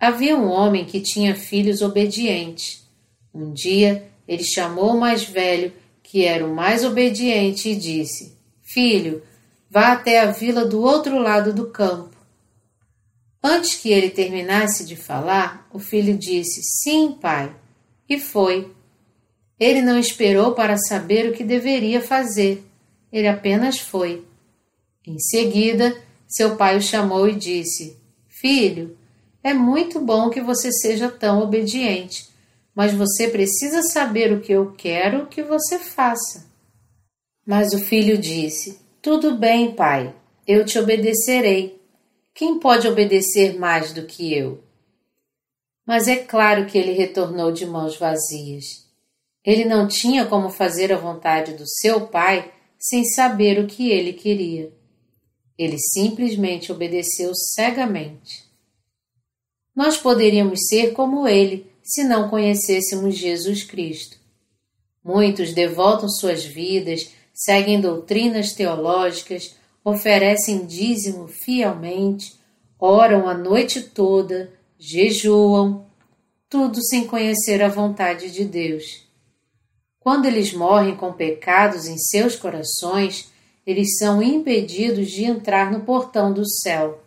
Havia 0.02 0.36
um 0.36 0.50
homem 0.50 0.84
que 0.84 1.00
tinha 1.00 1.32
filhos 1.32 1.80
obedientes. 1.80 2.84
Um 3.32 3.52
dia 3.52 4.10
ele 4.26 4.42
chamou 4.42 4.96
o 4.96 4.98
mais 4.98 5.22
velho, 5.22 5.72
que 6.02 6.24
era 6.24 6.44
o 6.44 6.52
mais 6.52 6.84
obediente, 6.84 7.68
e 7.68 7.76
disse: 7.76 8.36
Filho, 8.62 9.22
vá 9.72 9.92
até 9.92 10.20
a 10.20 10.26
vila 10.26 10.66
do 10.66 10.82
outro 10.82 11.18
lado 11.18 11.50
do 11.50 11.68
campo. 11.68 12.14
Antes 13.42 13.74
que 13.74 13.90
ele 13.90 14.10
terminasse 14.10 14.84
de 14.84 14.94
falar, 14.94 15.66
o 15.72 15.78
filho 15.78 16.16
disse: 16.16 16.60
Sim, 16.62 17.16
pai. 17.18 17.56
E 18.06 18.20
foi. 18.20 18.70
Ele 19.58 19.80
não 19.80 19.98
esperou 19.98 20.52
para 20.52 20.76
saber 20.76 21.30
o 21.30 21.32
que 21.32 21.42
deveria 21.42 22.02
fazer. 22.02 22.62
Ele 23.10 23.26
apenas 23.26 23.78
foi. 23.78 24.22
Em 25.06 25.18
seguida, 25.18 25.96
seu 26.28 26.54
pai 26.56 26.76
o 26.76 26.82
chamou 26.82 27.26
e 27.26 27.34
disse: 27.34 27.96
Filho, 28.28 28.94
é 29.42 29.54
muito 29.54 29.98
bom 30.00 30.28
que 30.28 30.42
você 30.42 30.70
seja 30.70 31.10
tão 31.10 31.40
obediente, 31.42 32.28
mas 32.74 32.92
você 32.92 33.26
precisa 33.26 33.82
saber 33.82 34.34
o 34.34 34.40
que 34.40 34.52
eu 34.52 34.72
quero 34.72 35.26
que 35.28 35.42
você 35.42 35.78
faça. 35.78 36.46
Mas 37.46 37.72
o 37.72 37.78
filho 37.78 38.18
disse: 38.18 38.82
Tudo 39.02 39.36
bem, 39.36 39.74
pai, 39.74 40.14
eu 40.46 40.64
te 40.64 40.78
obedecerei. 40.78 41.82
Quem 42.32 42.60
pode 42.60 42.86
obedecer 42.86 43.58
mais 43.58 43.92
do 43.92 44.06
que 44.06 44.32
eu? 44.32 44.62
Mas 45.84 46.06
é 46.06 46.18
claro 46.18 46.66
que 46.66 46.78
ele 46.78 46.92
retornou 46.92 47.50
de 47.50 47.66
mãos 47.66 47.96
vazias. 47.96 48.86
Ele 49.44 49.64
não 49.64 49.88
tinha 49.88 50.24
como 50.24 50.48
fazer 50.50 50.92
a 50.92 50.96
vontade 50.96 51.54
do 51.54 51.64
seu 51.66 52.06
pai 52.06 52.52
sem 52.78 53.04
saber 53.04 53.58
o 53.58 53.66
que 53.66 53.90
ele 53.90 54.12
queria. 54.12 54.72
Ele 55.58 55.78
simplesmente 55.80 56.70
obedeceu 56.70 57.34
cegamente. 57.34 58.44
Nós 59.74 59.96
poderíamos 59.96 60.60
ser 60.68 60.92
como 60.92 61.26
ele 61.26 61.66
se 61.82 62.04
não 62.04 62.30
conhecêssemos 62.30 63.16
Jesus 63.16 63.64
Cristo. 63.64 64.16
Muitos 65.02 65.52
devotam 65.52 66.08
suas 66.08 66.44
vidas, 66.44 67.10
seguem 67.32 67.80
doutrinas 67.80 68.52
teológicas, 68.52 69.56
oferecem 69.84 70.64
dízimo 70.66 71.26
fielmente, 71.28 72.34
oram 72.78 73.28
a 73.28 73.34
noite 73.34 73.82
toda, 73.82 74.52
jejuam, 74.78 75.86
tudo 76.48 76.82
sem 76.84 77.06
conhecer 77.06 77.62
a 77.62 77.68
vontade 77.68 78.30
de 78.30 78.44
Deus. 78.44 79.06
Quando 79.98 80.26
eles 80.26 80.52
morrem 80.52 80.96
com 80.96 81.12
pecados 81.12 81.86
em 81.86 81.96
seus 81.96 82.36
corações, 82.36 83.30
eles 83.66 83.96
são 83.98 84.20
impedidos 84.20 85.10
de 85.10 85.24
entrar 85.24 85.70
no 85.70 85.80
portão 85.80 86.32
do 86.32 86.44
céu. 86.44 87.02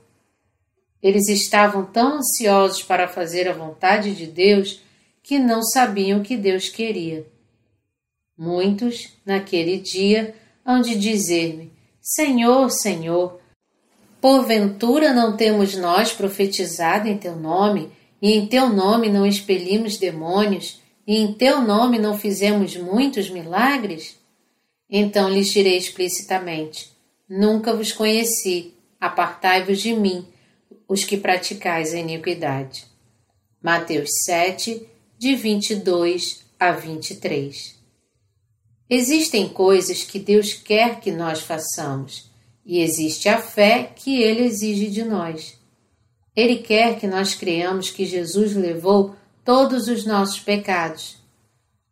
Eles 1.04 1.28
estavam 1.28 1.86
tão 1.86 2.18
ansiosos 2.18 2.82
para 2.82 3.08
fazer 3.08 3.48
a 3.48 3.54
vontade 3.54 4.16
de 4.16 4.26
Deus 4.26 4.82
que 5.22 5.38
não 5.38 5.62
sabiam 5.62 6.20
o 6.20 6.24
que 6.24 6.38
Deus 6.38 6.70
queria. 6.70 7.28
Muitos, 8.38 9.10
naquele 9.26 9.78
dia, 9.78 10.36
hão 10.66 10.82
de 10.82 10.96
dizer-me: 10.96 11.72
Senhor, 12.02 12.70
Senhor, 12.70 13.40
porventura 14.20 15.14
não 15.14 15.38
temos 15.38 15.76
nós 15.76 16.12
profetizado 16.12 17.08
em 17.08 17.18
teu 17.18 17.36
nome, 17.36 17.92
e 18.22 18.34
em 18.34 18.46
teu 18.48 18.70
nome 18.70 19.10
não 19.10 19.26
expelimos 19.26 19.98
demônios, 19.98 20.82
e 21.08 21.18
em 21.18 21.34
teu 21.34 21.62
nome 21.62 22.00
não 22.00 22.18
fizemos 22.18 22.76
muitos 22.76 23.30
milagres? 23.30 24.18
Então 24.90 25.30
lhes 25.30 25.52
direi 25.52 25.78
explicitamente: 25.78 26.92
Nunca 27.30 27.74
vos 27.74 27.92
conheci, 27.92 28.74
apartai-vos 29.00 29.82
de 29.82 29.94
mim 29.94 30.28
os 30.88 31.04
que 31.04 31.18
praticais 31.18 31.94
a 31.94 32.00
iniquidade. 32.00 32.86
Mateus 33.62 34.10
7, 34.26 34.88
de 35.18 35.36
22 35.36 36.46
a 36.60 36.72
23. 36.72 37.75
Existem 38.90 39.50
coisas 39.50 40.04
que 40.04 40.20
Deus 40.20 40.54
quer 40.54 41.00
que 41.00 41.12
nós 41.12 41.42
façamos, 41.42 42.30
e 42.66 42.80
existe 42.80 43.28
a 43.28 43.40
fé 43.40 43.92
que 43.96 44.22
Ele 44.22 44.44
exige 44.44 44.88
de 44.88 45.04
nós. 45.04 45.60
Ele 46.36 46.58
quer 46.58 47.00
que 47.00 47.08
nós 47.08 47.34
creamos 47.34 47.90
que 47.90 48.06
Jesus 48.06 48.56
levou 48.56 49.16
todos 49.44 49.88
os 49.88 50.06
nossos 50.06 50.40
pecados. 50.40 51.18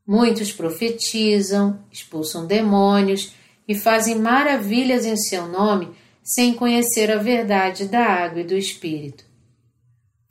Muitos 0.05 0.51
profetizam, 0.51 1.79
expulsam 1.91 2.45
demônios 2.45 3.33
e 3.67 3.73
fazem 3.73 4.15
maravilhas 4.15 5.05
em 5.05 5.15
seu 5.15 5.47
nome 5.47 5.89
sem 6.21 6.53
conhecer 6.53 7.11
a 7.11 7.17
verdade 7.17 7.85
da 7.85 8.05
água 8.05 8.41
e 8.41 8.43
do 8.43 8.55
Espírito. 8.55 9.23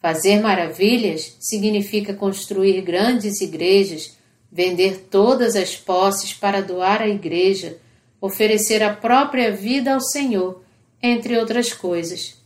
Fazer 0.01 0.41
maravilhas 0.41 1.37
significa 1.39 2.13
construir 2.13 2.81
grandes 2.83 3.41
igrejas, 3.41 4.17
vender 4.53 5.07
todas 5.11 5.57
as 5.57 5.75
posses 5.75 6.35
para 6.35 6.61
doar 6.61 7.01
à 7.01 7.09
igreja, 7.09 7.79
oferecer 8.21 8.83
a 8.83 8.95
própria 8.95 9.51
vida 9.51 9.95
ao 9.95 10.01
Senhor, 10.01 10.63
entre 11.03 11.39
outras 11.39 11.73
coisas. 11.73 12.37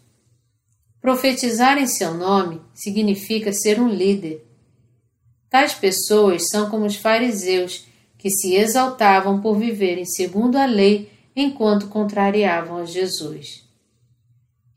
Profetizar 1.01 1.77
em 1.79 1.87
seu 1.87 2.15
nome 2.15 2.61
significa 2.73 3.53
ser 3.53 3.81
um 3.81 3.89
líder. 3.89 4.47
Tais 5.51 5.75
pessoas 5.75 6.49
são 6.49 6.71
como 6.71 6.87
os 6.87 6.97
fariseus, 6.97 7.85
que 8.17 8.31
se 8.31 8.55
exaltavam 8.55 9.41
por 9.41 9.59
viverem 9.59 10.05
segundo 10.05 10.57
a 10.57 10.65
lei 10.65 11.11
enquanto 11.35 11.89
contrariavam 11.89 12.79
a 12.79 12.85
Jesus. 12.85 13.65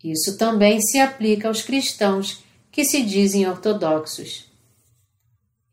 Isso 0.03 0.37
também 0.37 0.81
se 0.81 0.99
aplica 0.99 1.47
aos 1.47 1.61
cristãos 1.61 2.43
que 2.71 2.83
se 2.83 3.01
dizem 3.01 3.47
ortodoxos. 3.47 4.48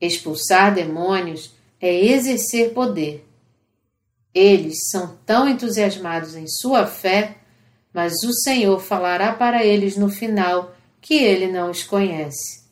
Expulsar 0.01 0.75
demônios 0.75 1.55
é 1.81 1.95
exercer 1.95 2.73
poder. 2.73 3.27
Eles 4.35 4.89
são 4.91 5.17
tão 5.25 5.49
entusiasmados 5.49 6.35
em 6.35 6.47
sua 6.47 6.87
fé, 6.87 7.37
mas 7.93 8.13
o 8.23 8.33
Senhor 8.33 8.79
falará 8.81 9.33
para 9.33 9.65
eles 9.65 9.97
no 9.97 10.11
final 10.11 10.75
que 11.01 11.15
ele 11.15 11.47
não 11.47 11.71
os 11.71 11.83
conhece. 11.83 12.67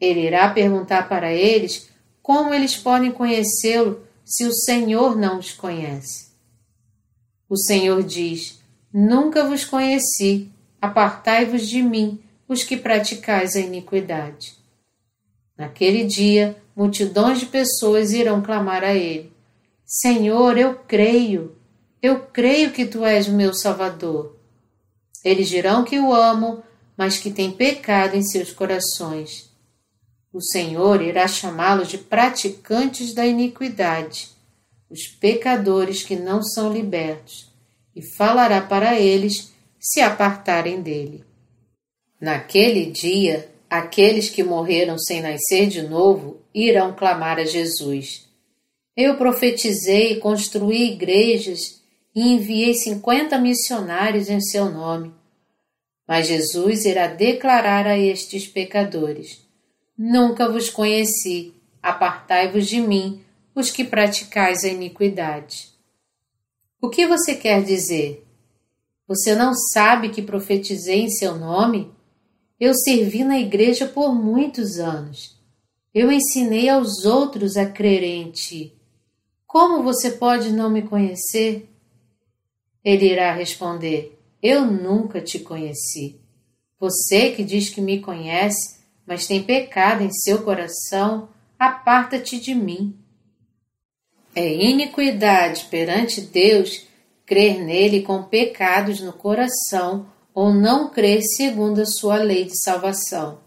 Ele 0.00 0.20
irá 0.20 0.50
perguntar 0.50 1.08
para 1.08 1.32
eles 1.32 1.88
como 2.20 2.52
eles 2.52 2.76
podem 2.76 3.12
conhecê-lo 3.12 4.04
se 4.24 4.44
o 4.44 4.52
Senhor 4.52 5.16
não 5.16 5.38
os 5.38 5.52
conhece. 5.52 6.32
O 7.48 7.56
Senhor 7.56 8.02
diz: 8.02 8.60
Nunca 8.92 9.44
vos 9.44 9.64
conheci, 9.64 10.50
apartai-vos 10.82 11.68
de 11.68 11.80
mim, 11.80 12.20
os 12.48 12.64
que 12.64 12.76
praticais 12.76 13.54
a 13.54 13.60
iniquidade. 13.60 14.56
Naquele 15.56 16.04
dia, 16.04 16.56
multidões 16.74 17.40
de 17.40 17.46
pessoas 17.46 18.12
irão 18.12 18.42
clamar 18.42 18.84
a 18.84 18.94
Ele: 18.94 19.32
Senhor, 19.84 20.58
eu 20.58 20.74
creio, 20.74 21.56
eu 22.02 22.20
creio 22.20 22.72
que 22.72 22.86
Tu 22.86 23.04
és 23.04 23.28
o 23.28 23.32
meu 23.32 23.54
Salvador. 23.54 24.36
Eles 25.24 25.48
dirão 25.48 25.84
que 25.84 25.98
o 25.98 26.14
amam, 26.14 26.62
mas 26.96 27.18
que 27.18 27.30
têm 27.30 27.50
pecado 27.50 28.16
em 28.16 28.22
seus 28.22 28.52
corações. 28.52 29.50
O 30.32 30.40
Senhor 30.40 31.00
irá 31.02 31.26
chamá-los 31.26 31.88
de 31.88 31.98
praticantes 31.98 33.14
da 33.14 33.26
iniquidade 33.26 34.36
os 34.88 35.06
pecadores 35.06 36.02
que 36.02 36.16
não 36.16 36.42
são 36.42 36.72
libertos, 36.72 37.52
e 37.94 38.02
falará 38.02 38.60
para 38.60 38.98
eles 38.98 39.52
se 39.80 40.00
apartarem 40.00 40.80
dele. 40.80 41.24
Naquele 42.20 42.90
dia, 42.90 43.50
aqueles 43.78 44.28
que 44.28 44.42
morreram 44.42 44.98
sem 44.98 45.20
nascer 45.20 45.68
de 45.68 45.82
novo 45.82 46.40
irão 46.54 46.94
clamar 46.94 47.38
a 47.38 47.44
Jesus. 47.44 48.26
Eu 48.96 49.16
profetizei 49.16 50.18
construí 50.20 50.92
igrejas 50.92 51.82
e 52.14 52.32
enviei 52.32 52.74
cinquenta 52.74 53.38
missionários 53.38 54.30
em 54.30 54.40
seu 54.40 54.70
nome. 54.70 55.12
Mas 56.08 56.28
Jesus 56.28 56.84
irá 56.84 57.06
declarar 57.08 57.86
a 57.86 57.98
estes 57.98 58.46
pecadores: 58.46 59.46
Nunca 59.98 60.48
vos 60.48 60.70
conheci, 60.70 61.54
apartai-vos 61.82 62.66
de 62.68 62.80
mim, 62.80 63.22
os 63.54 63.70
que 63.70 63.84
praticais 63.84 64.64
a 64.64 64.68
iniquidade. 64.68 65.68
O 66.80 66.88
que 66.88 67.06
você 67.06 67.34
quer 67.34 67.62
dizer? 67.62 68.24
Você 69.08 69.34
não 69.34 69.54
sabe 69.54 70.10
que 70.10 70.20
profetizei 70.20 71.02
em 71.02 71.10
seu 71.10 71.36
nome? 71.36 71.95
Eu 72.58 72.74
servi 72.74 73.22
na 73.22 73.38
igreja 73.38 73.86
por 73.86 74.14
muitos 74.14 74.78
anos. 74.78 75.38
Eu 75.94 76.10
ensinei 76.10 76.68
aos 76.68 77.04
outros 77.04 77.56
a 77.56 77.66
crerem 77.66 78.22
em 78.22 78.30
ti. 78.30 78.72
Como 79.46 79.82
você 79.82 80.12
pode 80.12 80.50
não 80.50 80.70
me 80.70 80.82
conhecer? 80.82 81.68
Ele 82.82 83.12
irá 83.12 83.32
responder: 83.34 84.18
Eu 84.42 84.64
nunca 84.64 85.20
te 85.20 85.38
conheci. 85.38 86.18
Você 86.78 87.30
que 87.32 87.44
diz 87.44 87.68
que 87.68 87.80
me 87.80 88.00
conhece, 88.00 88.78
mas 89.06 89.26
tem 89.26 89.42
pecado 89.42 90.02
em 90.02 90.10
seu 90.10 90.42
coração, 90.42 91.28
aparta-te 91.58 92.38
de 92.38 92.54
mim. 92.54 92.98
É 94.34 94.52
iniquidade 94.52 95.66
perante 95.70 96.20
Deus 96.20 96.86
crer 97.24 97.62
nele 97.64 98.02
com 98.02 98.22
pecados 98.22 99.00
no 99.00 99.12
coração 99.12 100.06
ou 100.36 100.52
não 100.52 100.90
crer 100.90 101.22
segundo 101.22 101.80
a 101.80 101.86
sua 101.86 102.18
lei 102.18 102.44
de 102.44 102.62
salvação. 102.62 103.40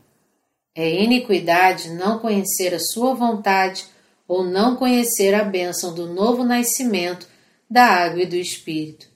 É 0.73 1.03
iniquidade 1.03 1.91
não 1.91 2.17
conhecer 2.17 2.73
a 2.73 2.79
sua 2.79 3.13
vontade 3.13 3.85
ou 4.27 4.43
não 4.43 4.75
conhecer 4.75 5.35
a 5.35 5.43
bênção 5.43 5.93
do 5.93 6.11
novo 6.11 6.43
nascimento 6.43 7.27
da 7.69 7.85
água 7.85 8.23
e 8.23 8.25
do 8.25 8.35
Espírito. 8.35 9.07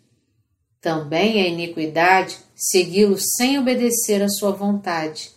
Também 0.79 1.41
é 1.41 1.49
iniquidade 1.49 2.37
segui-lo 2.55 3.17
sem 3.17 3.57
obedecer 3.57 4.21
à 4.21 4.29
sua 4.29 4.51
vontade. 4.51 5.31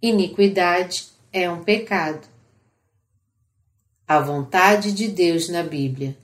Iniquidade 0.00 1.08
é 1.30 1.50
um 1.50 1.62
pecado. 1.62 2.26
A 4.08 4.18
vontade 4.18 4.92
de 4.92 5.08
Deus 5.08 5.50
na 5.50 5.62
Bíblia. 5.62 6.16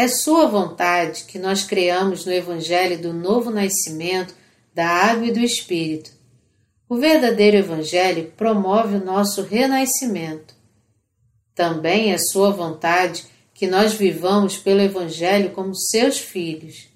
É 0.00 0.08
Sua 0.08 0.46
vontade 0.46 1.24
que 1.24 1.38
nós 1.38 1.62
creamos 1.62 2.24
no 2.24 2.32
Evangelho 2.32 2.98
do 2.98 3.12
novo 3.12 3.50
nascimento, 3.50 4.34
da 4.74 4.88
água 4.88 5.26
e 5.26 5.30
do 5.30 5.40
Espírito. 5.40 6.10
O 6.88 6.96
verdadeiro 6.96 7.58
Evangelho 7.58 8.32
promove 8.34 8.96
o 8.96 9.04
nosso 9.04 9.42
renascimento. 9.42 10.54
Também 11.54 12.14
é 12.14 12.16
Sua 12.16 12.50
vontade 12.50 13.26
que 13.52 13.66
nós 13.66 13.92
vivamos 13.92 14.56
pelo 14.56 14.80
Evangelho 14.80 15.50
como 15.50 15.76
seus 15.76 16.18
filhos. 16.18 16.88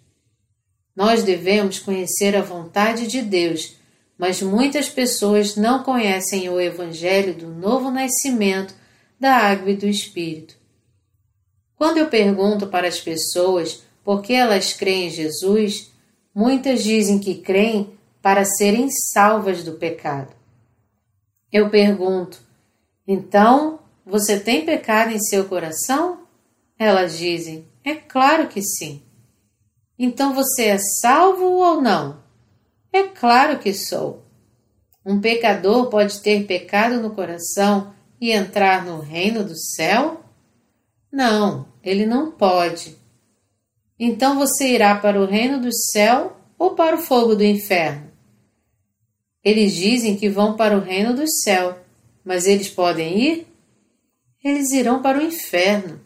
Nós 0.96 1.23
devemos 1.23 1.78
conhecer 1.78 2.34
a 2.34 2.40
vontade 2.40 3.06
de 3.06 3.20
Deus, 3.20 3.76
mas 4.16 4.40
muitas 4.40 4.88
pessoas 4.88 5.56
não 5.56 5.82
conhecem 5.82 6.49
o 6.49 6.58
Evangelho 6.58 7.34
do 7.34 7.49
novo 7.49 7.90
nascimento, 7.90 8.75
da 9.20 9.34
água 9.34 9.73
e 9.73 9.76
do 9.76 9.87
Espírito. 9.87 10.63
Quando 11.76 11.99
eu 11.99 12.09
pergunto 12.09 12.66
para 12.66 12.89
as 12.89 13.00
pessoas 13.00 13.82
por 14.04 14.23
que 14.23 14.32
elas 14.32 14.73
creem 14.73 15.08
em 15.08 15.10
Jesus, 15.10 15.93
muitas 16.34 16.82
dizem 16.82 17.19
que 17.19 17.37
creem 17.37 17.99
para 18.23 18.45
serem 18.45 18.89
salvas 19.13 19.63
do 19.63 19.73
pecado. 19.73 20.34
Eu 21.52 21.71
pergunto: 21.71 22.39
então 23.06 23.80
você 24.04 24.39
tem 24.39 24.65
pecado 24.65 25.13
em 25.13 25.21
seu 25.21 25.47
coração? 25.47 26.21
Elas 26.78 27.19
dizem: 27.19 27.67
é 27.84 27.95
claro 27.95 28.49
que 28.49 28.63
sim. 28.63 29.02
Então 29.99 30.34
você 30.34 30.65
é 30.65 30.78
salvo 31.00 31.45
ou 31.45 31.80
não? 31.80 32.23
É 32.93 33.04
claro 33.04 33.58
que 33.58 33.73
sou. 33.73 34.25
Um 35.04 35.21
pecador 35.21 35.91
pode 35.91 36.21
ter 36.21 36.47
pecado 36.47 37.00
no 37.00 37.10
coração 37.10 37.93
e 38.21 38.32
entrar 38.32 38.84
no 38.84 39.00
reino 39.00 39.45
do 39.45 39.54
céu? 39.54 40.24
Não, 41.15 41.69
ele 41.81 42.07
não 42.07 42.33
pode. 42.33 42.97
Então 43.97 44.37
você 44.37 44.75
irá 44.75 44.97
para 44.97 45.23
o 45.23 45.27
reino 45.27 45.61
do 45.61 45.73
céu 45.73 46.37
ou 46.59 46.75
para 46.75 46.97
o 46.97 46.99
fogo 46.99 47.37
do 47.37 47.45
inferno? 47.45 48.11
Eles 49.45 49.75
dizem 49.75 50.17
que 50.17 50.29
vão 50.29 50.57
para 50.57 50.77
o 50.77 50.81
reino 50.81 51.15
do 51.15 51.25
céu, 51.31 51.79
mas 52.25 52.49
eles 52.49 52.69
podem 52.69 53.17
ir? 53.17 53.47
Eles 54.43 54.73
irão 54.73 55.00
para 55.00 55.21
o 55.21 55.23
inferno. 55.23 56.00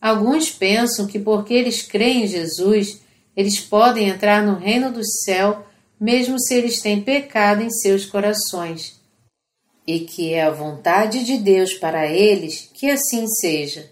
Alguns 0.00 0.50
pensam 0.50 1.06
que 1.06 1.18
porque 1.18 1.52
eles 1.52 1.82
creem 1.82 2.24
em 2.24 2.26
Jesus, 2.26 3.02
eles 3.36 3.60
podem 3.60 4.08
entrar 4.08 4.42
no 4.42 4.56
reino 4.56 4.90
do 4.90 5.04
céu, 5.04 5.66
mesmo 6.00 6.40
se 6.40 6.54
eles 6.54 6.80
têm 6.80 7.02
pecado 7.02 7.60
em 7.60 7.68
seus 7.68 8.06
corações 8.06 8.96
e 9.86 10.00
que 10.00 10.34
é 10.34 10.42
a 10.42 10.50
vontade 10.50 11.24
de 11.24 11.38
Deus 11.38 11.74
para 11.74 12.06
eles 12.06 12.70
que 12.74 12.90
assim 12.90 13.26
seja. 13.28 13.90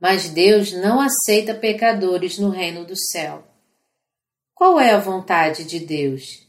Mas 0.00 0.28
Deus 0.28 0.72
não 0.72 1.00
aceita 1.00 1.54
pecadores 1.54 2.38
no 2.38 2.50
reino 2.50 2.84
do 2.84 2.96
céu. 2.96 3.44
Qual 4.54 4.78
é 4.78 4.92
a 4.92 5.00
vontade 5.00 5.64
de 5.64 5.80
Deus? 5.80 6.46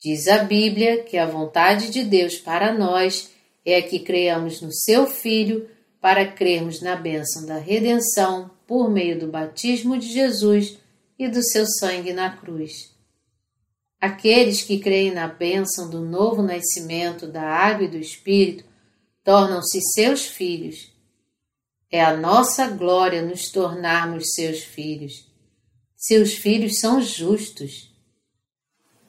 Diz 0.00 0.28
a 0.28 0.44
Bíblia 0.44 1.02
que 1.02 1.18
a 1.18 1.26
vontade 1.26 1.90
de 1.90 2.04
Deus 2.04 2.36
para 2.36 2.72
nós 2.72 3.30
é 3.64 3.82
que 3.82 3.98
creamos 3.98 4.60
no 4.60 4.72
seu 4.72 5.06
Filho 5.06 5.68
para 6.00 6.26
crermos 6.26 6.80
na 6.80 6.96
bênção 6.96 7.44
da 7.44 7.58
redenção 7.58 8.50
por 8.66 8.88
meio 8.88 9.18
do 9.18 9.26
batismo 9.26 9.98
de 9.98 10.06
Jesus 10.06 10.78
e 11.18 11.28
do 11.28 11.42
seu 11.42 11.66
sangue 11.66 12.12
na 12.12 12.34
cruz. 12.34 12.89
Aqueles 14.00 14.62
que 14.62 14.78
creem 14.78 15.12
na 15.12 15.28
bênção 15.28 15.90
do 15.90 16.00
novo 16.00 16.42
nascimento 16.42 17.26
da 17.26 17.42
água 17.42 17.84
e 17.84 17.90
do 17.90 17.98
Espírito 17.98 18.64
tornam-se 19.22 19.80
seus 19.92 20.24
filhos. 20.24 20.90
É 21.90 22.02
a 22.02 22.16
nossa 22.16 22.68
glória 22.68 23.20
nos 23.20 23.50
tornarmos 23.50 24.32
seus 24.34 24.60
filhos. 24.60 25.26
Seus 25.96 26.32
filhos 26.32 26.78
são 26.78 27.02
justos. 27.02 27.90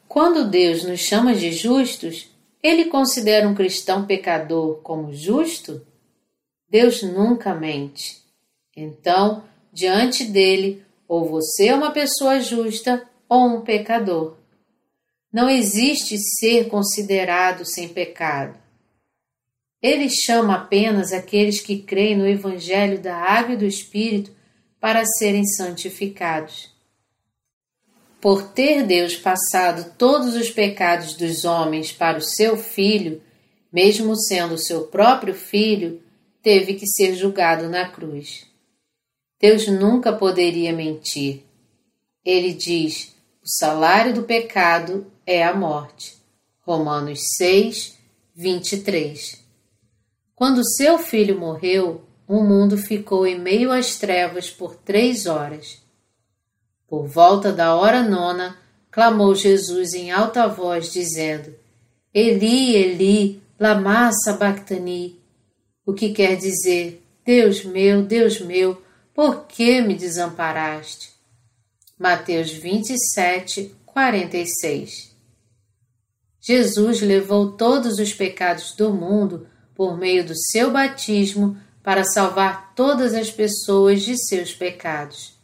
Quando 0.09 0.49
Deus 0.49 0.83
nos 0.83 0.99
chama 0.99 1.33
de 1.33 1.53
justos, 1.53 2.29
ele 2.61 2.85
considera 2.85 3.47
um 3.47 3.55
cristão 3.55 4.05
pecador 4.05 4.81
como 4.81 5.13
justo? 5.13 5.87
Deus 6.69 7.01
nunca 7.01 7.55
mente. 7.55 8.21
Então, 8.75 9.43
diante 9.71 10.25
dele, 10.25 10.83
ou 11.07 11.25
você 11.25 11.67
é 11.67 11.75
uma 11.75 11.91
pessoa 11.91 12.41
justa 12.41 13.07
ou 13.29 13.45
um 13.47 13.61
pecador. 13.61 14.40
Não 15.31 15.49
existe 15.49 16.17
ser 16.17 16.67
considerado 16.67 17.63
sem 17.63 17.87
pecado. 17.87 18.59
Ele 19.81 20.09
chama 20.09 20.55
apenas 20.55 21.13
aqueles 21.13 21.61
que 21.61 21.81
creem 21.81 22.17
no 22.17 22.27
Evangelho 22.27 22.99
da 22.99 23.15
Água 23.15 23.53
e 23.53 23.57
do 23.57 23.65
Espírito 23.65 24.35
para 24.79 25.05
serem 25.05 25.45
santificados. 25.45 26.69
Por 28.19 28.49
ter 28.49 28.83
Deus 28.83 29.15
passado 29.15 29.95
todos 29.97 30.35
os 30.35 30.51
pecados 30.51 31.15
dos 31.15 31.45
homens 31.45 31.91
para 31.91 32.17
o 32.17 32.21
seu 32.21 32.57
Filho, 32.57 33.23
mesmo 33.71 34.15
sendo 34.15 34.57
seu 34.57 34.87
próprio 34.87 35.33
Filho, 35.33 36.03
teve 36.43 36.75
que 36.75 36.85
ser 36.85 37.15
julgado 37.15 37.69
na 37.69 37.89
cruz. 37.89 38.45
Deus 39.39 39.67
nunca 39.67 40.13
poderia 40.13 40.73
mentir. 40.73 41.43
Ele 42.23 42.53
diz: 42.53 43.15
o 43.43 43.49
salário 43.49 44.13
do 44.13 44.21
pecado 44.23 45.10
é 45.25 45.43
a 45.43 45.53
morte. 45.53 46.17
Romanos 46.61 47.19
6, 47.37 47.97
23. 48.35 49.43
Quando 50.35 50.67
seu 50.75 50.97
filho 50.97 51.39
morreu, 51.39 52.03
o 52.27 52.43
mundo 52.43 52.77
ficou 52.77 53.27
em 53.27 53.37
meio 53.37 53.71
às 53.71 53.97
trevas 53.97 54.49
por 54.49 54.75
três 54.75 55.25
horas. 55.25 55.81
Por 56.87 57.07
volta 57.07 57.51
da 57.51 57.75
hora 57.75 58.01
nona, 58.01 58.57
clamou 58.89 59.35
Jesus 59.35 59.93
em 59.93 60.11
alta 60.11 60.47
voz, 60.47 60.91
dizendo: 60.91 61.53
Eli, 62.13 62.75
Eli, 62.75 63.43
lama 63.59 64.11
sabachthani, 64.23 65.19
o 65.85 65.93
que 65.93 66.11
quer 66.13 66.35
dizer: 66.37 67.03
Deus 67.25 67.63
meu, 67.63 68.03
Deus 68.03 68.39
meu, 68.39 68.81
por 69.13 69.45
que 69.45 69.81
me 69.81 69.95
desamparaste? 69.95 71.11
Mateus 71.99 72.51
27, 72.51 73.75
46 73.85 75.10
Jesus 76.41 77.01
levou 77.01 77.51
todos 77.51 77.99
os 77.99 78.13
pecados 78.13 78.73
do 78.75 78.91
mundo 78.91 79.47
por 79.75 79.95
meio 79.95 80.25
do 80.25 80.33
seu 80.35 80.71
batismo 80.71 81.55
para 81.83 82.03
salvar 82.03 82.73
todas 82.75 83.13
as 83.13 83.29
pessoas 83.29 84.01
de 84.01 84.17
seus 84.17 84.53
pecados. 84.53 85.39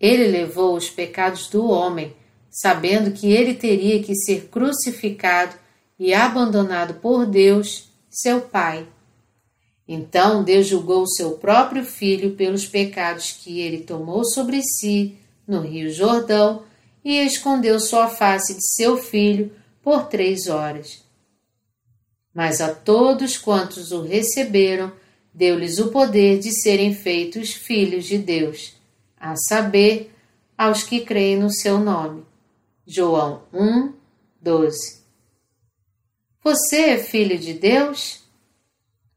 Ele 0.00 0.26
levou 0.26 0.74
os 0.74 0.90
pecados 0.90 1.48
do 1.48 1.68
homem 1.68 2.16
sabendo 2.50 3.12
que 3.12 3.30
ele 3.30 3.54
teria 3.54 4.02
que 4.02 4.14
ser 4.14 4.48
crucificado 4.48 5.54
e 5.96 6.12
abandonado 6.12 6.94
por 6.94 7.24
Deus, 7.24 7.88
seu 8.08 8.40
Pai. 8.40 8.86
Então 9.86 10.42
Deus 10.42 10.66
julgou 10.66 11.06
seu 11.06 11.32
próprio 11.32 11.84
filho 11.84 12.32
pelos 12.32 12.66
pecados 12.66 13.32
que 13.32 13.60
ele 13.60 13.82
tomou 13.82 14.24
sobre 14.24 14.60
si 14.62 15.16
no 15.46 15.60
Rio 15.60 15.92
Jordão 15.92 16.62
e 17.04 17.18
escondeu 17.18 17.78
sua 17.78 18.08
face 18.08 18.54
de 18.54 18.74
seu 18.74 18.96
filho 18.96 19.52
por 19.82 20.06
três 20.06 20.48
horas. 20.48 21.04
Mas 22.34 22.60
a 22.60 22.72
todos 22.74 23.36
quantos 23.36 23.92
o 23.92 24.02
receberam, 24.02 24.92
deu-lhes 25.32 25.78
o 25.78 25.88
poder 25.88 26.38
de 26.38 26.52
serem 26.52 26.94
feitos 26.94 27.52
filhos 27.52 28.04
de 28.04 28.18
Deus, 28.18 28.74
a 29.18 29.34
saber, 29.36 30.12
aos 30.56 30.82
que 30.82 31.00
creem 31.00 31.38
no 31.38 31.50
seu 31.50 31.78
nome. 31.78 32.24
João 32.86 33.44
1, 33.52 33.94
12. 34.40 35.00
Você 36.42 36.76
é 36.76 36.98
filho 36.98 37.38
de 37.38 37.54
Deus? 37.54 38.24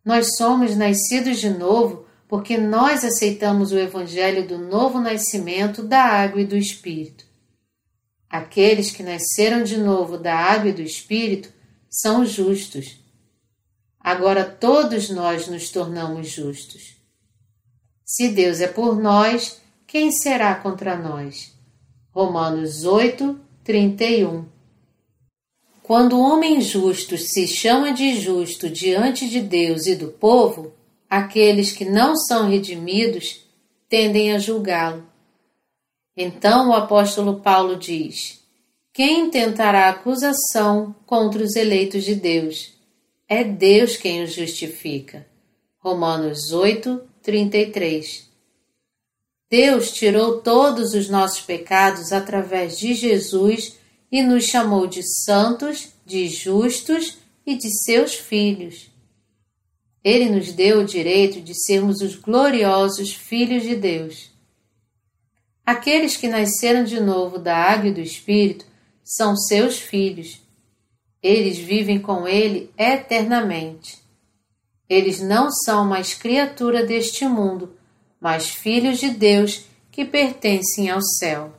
Nós 0.03 0.37
somos 0.37 0.75
nascidos 0.75 1.39
de 1.39 1.49
novo 1.49 2.05
porque 2.27 2.57
nós 2.57 3.05
aceitamos 3.05 3.71
o 3.71 3.77
Evangelho 3.77 4.47
do 4.47 4.57
novo 4.57 4.99
nascimento 4.99 5.83
da 5.83 6.01
água 6.01 6.41
e 6.41 6.45
do 6.45 6.57
Espírito. 6.57 7.25
Aqueles 8.33 8.89
que 8.89 9.03
nasceram 9.03 9.63
de 9.63 9.77
novo 9.77 10.17
da 10.17 10.35
água 10.35 10.71
e 10.71 10.73
do 10.73 10.81
Espírito 10.81 11.53
são 11.87 12.25
justos. 12.25 12.97
Agora 13.99 14.43
todos 14.43 15.11
nós 15.11 15.47
nos 15.47 15.69
tornamos 15.69 16.29
justos. 16.29 16.95
Se 18.03 18.29
Deus 18.29 18.59
é 18.59 18.67
por 18.67 18.99
nós, 18.99 19.61
quem 19.85 20.11
será 20.11 20.55
contra 20.55 20.97
nós? 20.97 21.53
Romanos 22.09 22.85
8, 22.85 23.39
31 23.63 24.45
Quando 25.83 26.17
o 26.17 26.21
homem 26.21 26.59
justo 26.59 27.15
se 27.19 27.47
chama 27.47 27.93
de 27.93 28.19
justo 28.19 28.67
diante 28.67 29.29
de 29.29 29.41
Deus 29.41 29.85
e 29.85 29.93
do 29.95 30.07
povo, 30.07 30.73
aqueles 31.07 31.71
que 31.71 31.85
não 31.85 32.15
são 32.15 32.49
redimidos 32.49 33.45
tendem 33.87 34.33
a 34.33 34.39
julgá-lo. 34.39 35.12
Então 36.15 36.69
o 36.69 36.73
apóstolo 36.73 37.39
Paulo 37.39 37.75
diz: 37.75 38.43
Quem 38.93 39.29
tentará 39.29 39.89
acusação 39.89 40.95
contra 41.05 41.43
os 41.43 41.55
eleitos 41.55 42.03
de 42.03 42.15
Deus? 42.15 42.73
É 43.27 43.43
Deus 43.43 43.97
quem 43.97 44.23
os 44.23 44.33
justifica. 44.33 45.25
Romanos 45.79 46.51
8, 46.51 47.01
33. 47.21 48.29
Deus 49.49 49.91
tirou 49.91 50.41
todos 50.41 50.93
os 50.93 51.09
nossos 51.09 51.41
pecados 51.41 52.11
através 52.11 52.77
de 52.77 52.93
Jesus 52.93 53.77
e 54.11 54.21
nos 54.21 54.45
chamou 54.45 54.87
de 54.87 55.01
santos, 55.23 55.89
de 56.05 56.27
justos 56.27 57.17
e 57.45 57.55
de 57.55 57.69
seus 57.83 58.13
filhos. 58.13 58.91
Ele 60.03 60.29
nos 60.29 60.51
deu 60.51 60.81
o 60.81 60.85
direito 60.85 61.41
de 61.41 61.53
sermos 61.55 62.01
os 62.01 62.15
gloriosos 62.15 63.13
filhos 63.13 63.63
de 63.63 63.75
Deus. 63.75 64.32
Aqueles 65.65 66.17
que 66.17 66.27
nasceram 66.27 66.83
de 66.83 66.99
novo 66.99 67.39
da 67.39 67.55
água 67.55 67.89
e 67.89 67.93
do 67.93 68.01
Espírito 68.01 68.65
são 69.03 69.35
seus 69.35 69.79
filhos. 69.79 70.41
Eles 71.21 71.57
vivem 71.57 71.99
com 71.99 72.27
Ele 72.27 72.69
eternamente. 72.77 73.97
Eles 74.89 75.21
não 75.21 75.49
são 75.49 75.85
mais 75.85 76.13
criatura 76.13 76.85
deste 76.85 77.25
mundo, 77.25 77.75
mas 78.19 78.49
filhos 78.49 78.99
de 78.99 79.09
Deus 79.09 79.65
que 79.89 80.03
pertencem 80.03 80.89
ao 80.89 81.01
céu. 81.01 81.53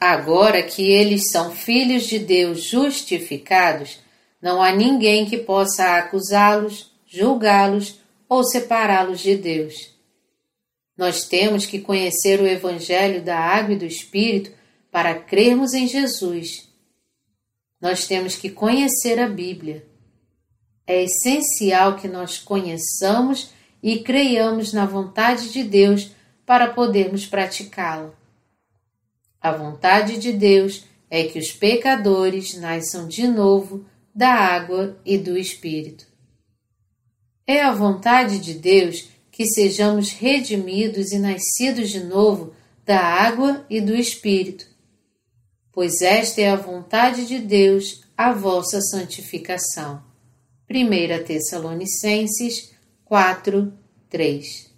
Agora 0.00 0.62
que 0.62 0.82
eles 0.90 1.30
são 1.30 1.50
filhos 1.50 2.04
de 2.04 2.18
Deus 2.18 2.62
justificados, 2.62 3.98
não 4.40 4.62
há 4.62 4.72
ninguém 4.72 5.26
que 5.26 5.36
possa 5.36 5.98
acusá-los, 5.98 6.90
julgá-los 7.06 8.00
ou 8.26 8.42
separá-los 8.42 9.20
de 9.20 9.36
Deus. 9.36 9.99
Nós 11.00 11.24
temos 11.24 11.64
que 11.64 11.80
conhecer 11.80 12.42
o 12.42 12.46
Evangelho 12.46 13.22
da 13.22 13.38
Água 13.38 13.72
e 13.72 13.78
do 13.78 13.86
Espírito 13.86 14.52
para 14.92 15.14
crermos 15.14 15.72
em 15.72 15.88
Jesus. 15.88 16.68
Nós 17.80 18.06
temos 18.06 18.36
que 18.36 18.50
conhecer 18.50 19.18
a 19.18 19.26
Bíblia. 19.26 19.88
É 20.86 21.02
essencial 21.02 21.96
que 21.96 22.06
nós 22.06 22.36
conheçamos 22.36 23.50
e 23.82 24.00
creiamos 24.00 24.74
na 24.74 24.84
vontade 24.84 25.50
de 25.50 25.64
Deus 25.64 26.10
para 26.44 26.66
podermos 26.66 27.24
praticá-la. 27.24 28.12
A 29.40 29.52
vontade 29.52 30.18
de 30.18 30.34
Deus 30.34 30.84
é 31.08 31.24
que 31.24 31.38
os 31.38 31.50
pecadores 31.50 32.54
nasçam 32.58 33.08
de 33.08 33.26
novo 33.26 33.86
da 34.14 34.34
água 34.34 35.00
e 35.06 35.16
do 35.16 35.38
Espírito. 35.38 36.06
É 37.46 37.62
a 37.62 37.72
vontade 37.72 38.38
de 38.38 38.52
Deus 38.52 39.08
que 39.40 39.46
sejamos 39.46 40.12
redimidos 40.12 41.12
e 41.12 41.18
nascidos 41.18 41.88
de 41.88 42.04
novo 42.04 42.52
da 42.84 43.00
água 43.00 43.64
e 43.70 43.80
do 43.80 43.96
Espírito, 43.96 44.66
pois 45.72 46.02
esta 46.02 46.42
é 46.42 46.50
a 46.50 46.56
vontade 46.56 47.24
de 47.24 47.38
Deus, 47.38 48.02
a 48.14 48.34
vossa 48.34 48.82
santificação. 48.82 50.02
1 50.68 51.24
Tessalonicenses 51.24 52.70
4, 53.02 53.72
3 54.10 54.70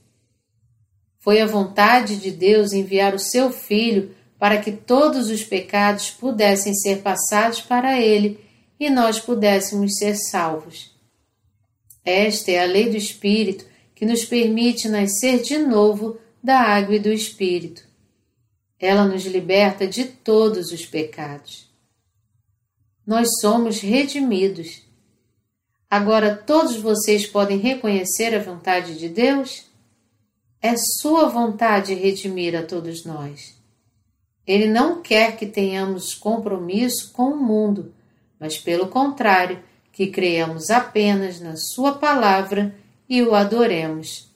Foi 1.19 1.41
a 1.41 1.47
vontade 1.47 2.17
de 2.19 2.31
Deus 2.31 2.73
enviar 2.73 3.17
o 3.17 3.19
seu 3.19 3.51
Filho 3.53 4.15
para 4.39 4.59
que 4.59 4.71
todos 4.71 5.29
os 5.29 5.43
pecados 5.43 6.09
pudessem 6.09 6.73
ser 6.73 7.03
passados 7.03 7.61
para 7.61 8.01
ele 8.01 8.39
e 8.79 8.89
nós 8.89 9.19
pudéssemos 9.19 9.97
ser 9.97 10.15
salvos. 10.15 10.95
Esta 12.05 12.53
é 12.53 12.63
a 12.63 12.65
lei 12.65 12.89
do 12.89 12.97
Espírito 12.97 13.72
que 14.03 14.07
nos 14.07 14.25
permite 14.25 14.89
nascer 14.89 15.43
de 15.43 15.57
novo 15.59 16.19
da 16.43 16.59
água 16.59 16.97
e 16.97 16.99
do 16.99 17.13
Espírito. 17.13 17.85
Ela 18.77 19.05
nos 19.05 19.25
liberta 19.25 19.87
de 19.87 20.07
todos 20.07 20.73
os 20.73 20.85
pecados. 20.85 21.71
Nós 23.07 23.29
somos 23.41 23.79
redimidos. 23.79 24.83
Agora 25.89 26.35
todos 26.35 26.75
vocês 26.79 27.29
podem 27.29 27.59
reconhecer 27.59 28.35
a 28.35 28.43
vontade 28.43 28.99
de 28.99 29.09
Deus? 29.09 29.67
É 30.61 30.75
Sua 30.77 31.29
vontade 31.29 31.95
redimir 31.95 32.57
a 32.57 32.65
todos 32.65 33.05
nós. 33.05 33.57
Ele 34.45 34.67
não 34.67 35.01
quer 35.01 35.37
que 35.37 35.47
tenhamos 35.47 36.13
compromisso 36.13 37.13
com 37.13 37.31
o 37.31 37.41
mundo, 37.41 37.95
mas, 38.37 38.59
pelo 38.59 38.89
contrário, 38.89 39.63
que 39.93 40.09
creiamos 40.09 40.71
apenas 40.71 41.39
na 41.39 41.55
Sua 41.55 41.93
palavra 41.93 42.82
e 43.13 43.23
o 43.23 43.35
adoremos. 43.35 44.27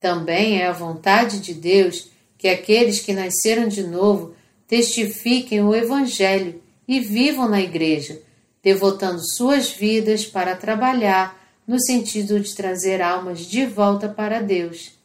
Também 0.00 0.60
é 0.60 0.66
a 0.66 0.72
vontade 0.72 1.38
de 1.38 1.54
Deus 1.54 2.10
que 2.36 2.48
aqueles 2.48 2.98
que 2.98 3.12
nasceram 3.12 3.68
de 3.68 3.84
novo 3.84 4.34
testifiquem 4.66 5.62
o 5.62 5.72
Evangelho 5.72 6.60
e 6.88 6.98
vivam 6.98 7.48
na 7.48 7.60
Igreja, 7.60 8.20
devotando 8.60 9.22
suas 9.36 9.70
vidas 9.70 10.26
para 10.26 10.56
trabalhar 10.56 11.40
no 11.64 11.80
sentido 11.80 12.40
de 12.40 12.52
trazer 12.52 13.00
almas 13.00 13.46
de 13.46 13.64
volta 13.64 14.08
para 14.08 14.42
Deus. 14.42 14.98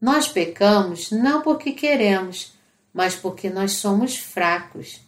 Nós 0.00 0.26
pecamos 0.28 1.10
não 1.10 1.42
porque 1.42 1.72
queremos, 1.72 2.54
mas 2.90 3.14
porque 3.14 3.50
nós 3.50 3.72
somos 3.72 4.16
fracos. 4.16 5.02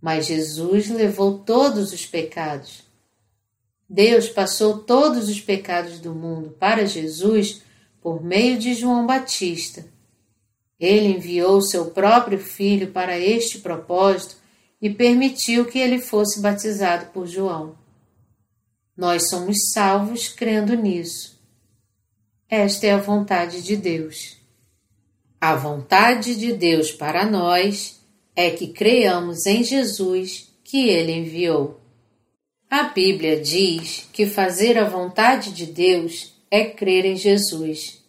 Mas 0.00 0.26
Jesus 0.26 0.88
levou 0.90 1.40
todos 1.40 1.92
os 1.92 2.06
pecados. 2.06 2.88
Deus 3.92 4.28
passou 4.28 4.78
todos 4.78 5.28
os 5.28 5.40
pecados 5.40 5.98
do 5.98 6.14
mundo 6.14 6.50
para 6.60 6.86
Jesus 6.86 7.60
por 8.00 8.22
meio 8.22 8.56
de 8.56 8.72
João 8.72 9.04
Batista. 9.04 9.84
Ele 10.78 11.08
enviou 11.08 11.60
seu 11.60 11.86
próprio 11.86 12.38
filho 12.38 12.92
para 12.92 13.18
este 13.18 13.58
propósito 13.58 14.36
e 14.80 14.88
permitiu 14.88 15.64
que 15.64 15.80
ele 15.80 15.98
fosse 15.98 16.40
batizado 16.40 17.06
por 17.06 17.26
João. 17.26 17.76
Nós 18.96 19.28
somos 19.28 19.56
salvos 19.72 20.28
crendo 20.28 20.76
nisso. 20.76 21.40
Esta 22.48 22.86
é 22.86 22.92
a 22.92 23.00
vontade 23.00 23.60
de 23.60 23.76
Deus. 23.76 24.36
A 25.40 25.56
vontade 25.56 26.36
de 26.36 26.52
Deus 26.52 26.92
para 26.92 27.26
nós 27.26 28.00
é 28.36 28.50
que 28.50 28.68
creiamos 28.68 29.46
em 29.46 29.64
Jesus 29.64 30.54
que 30.62 30.88
ele 30.88 31.10
enviou. 31.10 31.80
A 32.70 32.84
Bíblia 32.84 33.40
diz 33.40 34.08
que 34.12 34.26
fazer 34.26 34.78
a 34.78 34.88
vontade 34.88 35.52
de 35.52 35.66
Deus 35.66 36.40
é 36.48 36.64
crer 36.64 37.04
em 37.04 37.16
Jesus. 37.16 38.00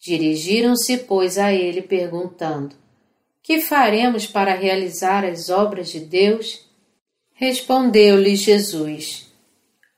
Dirigiram-se, 0.00 0.96
pois, 0.96 1.36
a 1.36 1.52
ele 1.52 1.82
perguntando: 1.82 2.74
Que 3.42 3.60
faremos 3.60 4.26
para 4.26 4.54
realizar 4.54 5.26
as 5.26 5.50
obras 5.50 5.90
de 5.90 6.00
Deus? 6.00 6.66
Respondeu-lhe 7.34 8.34
Jesus: 8.34 9.30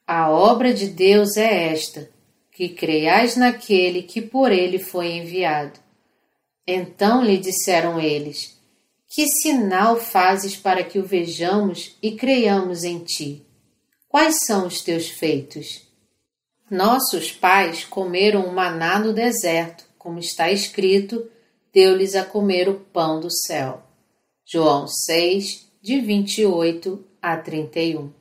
A 0.04 0.28
obra 0.28 0.74
de 0.74 0.88
Deus 0.88 1.36
é 1.36 1.68
esta, 1.68 2.10
que 2.50 2.68
creiais 2.68 3.36
naquele 3.36 4.02
que 4.02 4.20
por 4.20 4.50
ele 4.50 4.80
foi 4.80 5.12
enviado. 5.12 5.78
Então 6.66 7.22
lhe 7.22 7.38
disseram 7.38 8.00
eles: 8.00 8.60
Que 9.06 9.28
sinal 9.28 10.00
fazes 10.00 10.56
para 10.56 10.82
que 10.82 10.98
o 10.98 11.04
vejamos 11.04 11.96
e 12.02 12.10
creiamos 12.10 12.82
em 12.82 12.98
ti? 12.98 13.46
Quais 14.12 14.40
são 14.44 14.66
os 14.66 14.82
teus 14.82 15.08
feitos? 15.08 15.88
Nossos 16.70 17.32
pais 17.32 17.82
comeram 17.86 18.44
o 18.44 18.54
maná 18.54 18.98
no 18.98 19.10
deserto, 19.10 19.86
como 19.96 20.18
está 20.18 20.52
escrito, 20.52 21.30
deu-lhes 21.72 22.14
a 22.14 22.22
comer 22.22 22.68
o 22.68 22.74
pão 22.74 23.20
do 23.20 23.30
céu. 23.30 23.82
João 24.44 24.86
6, 24.86 25.66
de 25.80 25.98
28 25.98 27.02
a 27.22 27.38
31. 27.38 28.12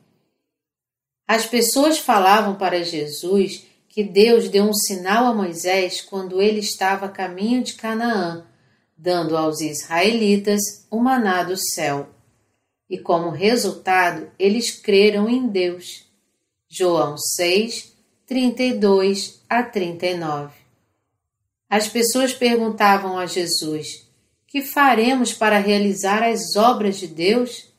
As 1.28 1.44
pessoas 1.44 1.98
falavam 1.98 2.54
para 2.54 2.82
Jesus 2.82 3.66
que 3.86 4.02
Deus 4.02 4.48
deu 4.48 4.64
um 4.64 4.72
sinal 4.72 5.26
a 5.26 5.34
Moisés 5.34 6.00
quando 6.00 6.40
ele 6.40 6.60
estava 6.60 7.04
a 7.04 7.10
caminho 7.10 7.62
de 7.62 7.74
Canaã, 7.74 8.46
dando 8.96 9.36
aos 9.36 9.60
israelitas 9.60 10.86
o 10.90 10.98
maná 10.98 11.42
do 11.42 11.58
céu. 11.58 12.08
E 12.92 12.98
como 12.98 13.30
resultado, 13.30 14.30
eles 14.38 14.70
creram 14.70 15.26
em 15.26 15.48
Deus. 15.48 16.06
João 16.68 17.16
6, 17.16 17.90
32 18.26 19.42
a 19.48 19.62
39. 19.62 20.52
As 21.70 21.88
pessoas 21.88 22.34
perguntavam 22.34 23.18
a 23.18 23.24
Jesus: 23.24 24.06
Que 24.46 24.60
faremos 24.60 25.32
para 25.32 25.58
realizar 25.58 26.22
as 26.22 26.54
obras 26.54 26.98
de 27.00 27.06
Deus? 27.06 27.72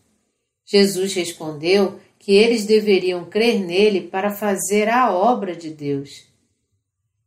Jesus 0.65 1.13
respondeu 1.13 1.99
que 2.17 2.33
eles 2.33 2.65
deveriam 2.65 3.23
crer 3.23 3.59
nele 3.59 4.07
para 4.07 4.31
fazer 4.31 4.89
a 4.89 5.13
obra 5.13 5.55
de 5.55 5.69
Deus. 5.69 6.25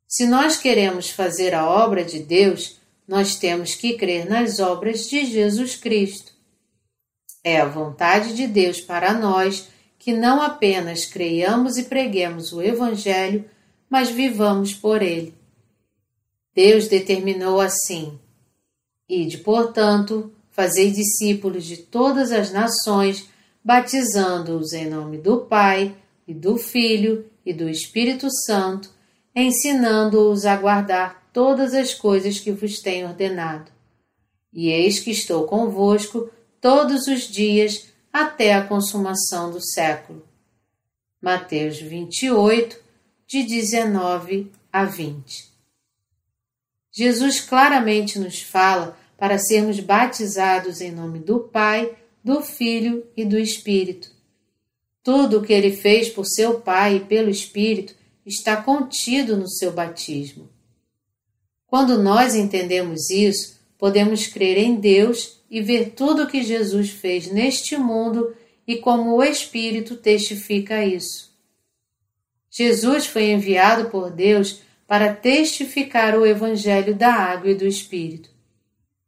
Se 0.09 0.27
nós 0.27 0.57
queremos 0.57 1.09
fazer 1.09 1.55
a 1.55 1.71
obra 1.71 2.03
de 2.03 2.19
Deus, 2.19 2.81
nós 3.07 3.37
temos 3.37 3.77
que 3.77 3.97
crer 3.97 4.29
nas 4.29 4.59
obras 4.59 5.09
de 5.09 5.25
Jesus 5.25 5.77
Cristo. 5.77 6.26
É 7.47 7.61
a 7.61 7.65
vontade 7.65 8.35
de 8.35 8.49
Deus 8.49 8.81
para 8.81 9.15
nós 9.15 9.69
que 10.01 10.13
não 10.13 10.43
apenas 10.43 11.05
creiamos 11.05 11.79
e 11.79 11.85
preguemos 11.85 12.53
o 12.53 12.61
Evangelho, 12.61 13.45
mas 13.89 14.11
vivamos 14.11 14.75
por 14.75 15.01
ele. 15.01 15.33
Deus 16.53 16.89
determinou 16.89 17.61
assim: 17.61 18.19
Ide, 19.09 19.39
portanto, 19.39 20.33
fazei 20.51 20.91
discípulos 20.91 21.65
de 21.65 21.77
todas 21.77 22.33
as 22.33 22.51
nações, 22.51 23.29
batizando-os 23.63 24.73
em 24.73 24.91
nome 24.91 25.17
do 25.17 25.43
Pai, 25.43 25.95
e 26.27 26.35
do 26.35 26.59
Filho 26.59 27.27
e 27.45 27.53
do 27.53 27.69
Espírito 27.69 28.27
Santo, 28.45 28.91
ensinando-os 29.33 30.45
a 30.45 30.57
guardar 30.57 31.31
todas 31.33 31.75
as 31.75 31.95
coisas 31.95 32.41
que 32.41 32.51
vos 32.51 32.81
tenho 32.81 33.07
ordenado. 33.07 33.71
E 34.53 34.69
eis 34.69 34.99
que 34.99 35.13
estou 35.13 35.45
convosco 35.45 36.29
todos 36.61 37.07
os 37.07 37.23
dias 37.23 37.89
até 38.13 38.55
a 38.55 38.67
consumação 38.67 39.51
do 39.51 39.61
século. 39.61 40.27
Mateus 41.21 41.79
28, 41.79 42.79
de 43.27 43.43
19 43.43 44.51
a 44.73 44.85
20. 44.85 45.51
Jesus 46.93 47.41
claramente 47.41 48.19
nos 48.19 48.41
fala 48.41 48.99
para 49.19 49.39
sermos 49.39 49.81
batizados 49.81 50.81
em 50.81 50.91
nome 50.91 51.19
do 51.19 51.41
Pai, 51.41 51.95
do 52.23 52.43
Filho 52.43 53.07
e 53.17 53.25
do 53.25 53.39
Espírito. 53.39 54.11
Tudo 55.03 55.39
o 55.39 55.43
que 55.43 55.53
ele 55.53 55.73
fez 55.77 56.09
por 56.09 56.25
seu 56.25 56.61
Pai 56.61 56.97
e 56.97 57.01
pelo 57.01 57.31
Espírito 57.31 57.95
está 58.25 58.57
contido 58.57 59.37
no 59.37 59.49
seu 59.49 59.73
batismo. 59.73 60.49
Quando 61.67 62.03
nós 62.03 62.35
entendemos 62.35 63.11
isso, 63.11 63.59
podemos 63.79 64.27
crer 64.27 64.57
em 64.59 64.77
Deus 64.77 65.36
e 65.51 65.61
ver 65.61 65.91
tudo 65.91 66.25
o 66.25 66.27
que 66.27 66.43
Jesus 66.43 66.91
fez 66.91 67.31
neste 67.31 67.77
mundo 67.77 68.35
e 68.67 68.77
como 68.77 69.15
o 69.15 69.23
Espírito 69.23 69.97
testifica 69.97 70.85
isso. 70.85 71.35
Jesus 72.51 73.07
foi 73.07 73.31
enviado 73.31 73.91
por 73.91 74.11
Deus 74.11 74.63
para 74.87 75.15
testificar 75.15 76.17
o 76.17 76.25
Evangelho 76.25 76.95
da 76.95 77.13
água 77.13 77.51
e 77.51 77.55
do 77.55 77.67
Espírito. 77.67 78.31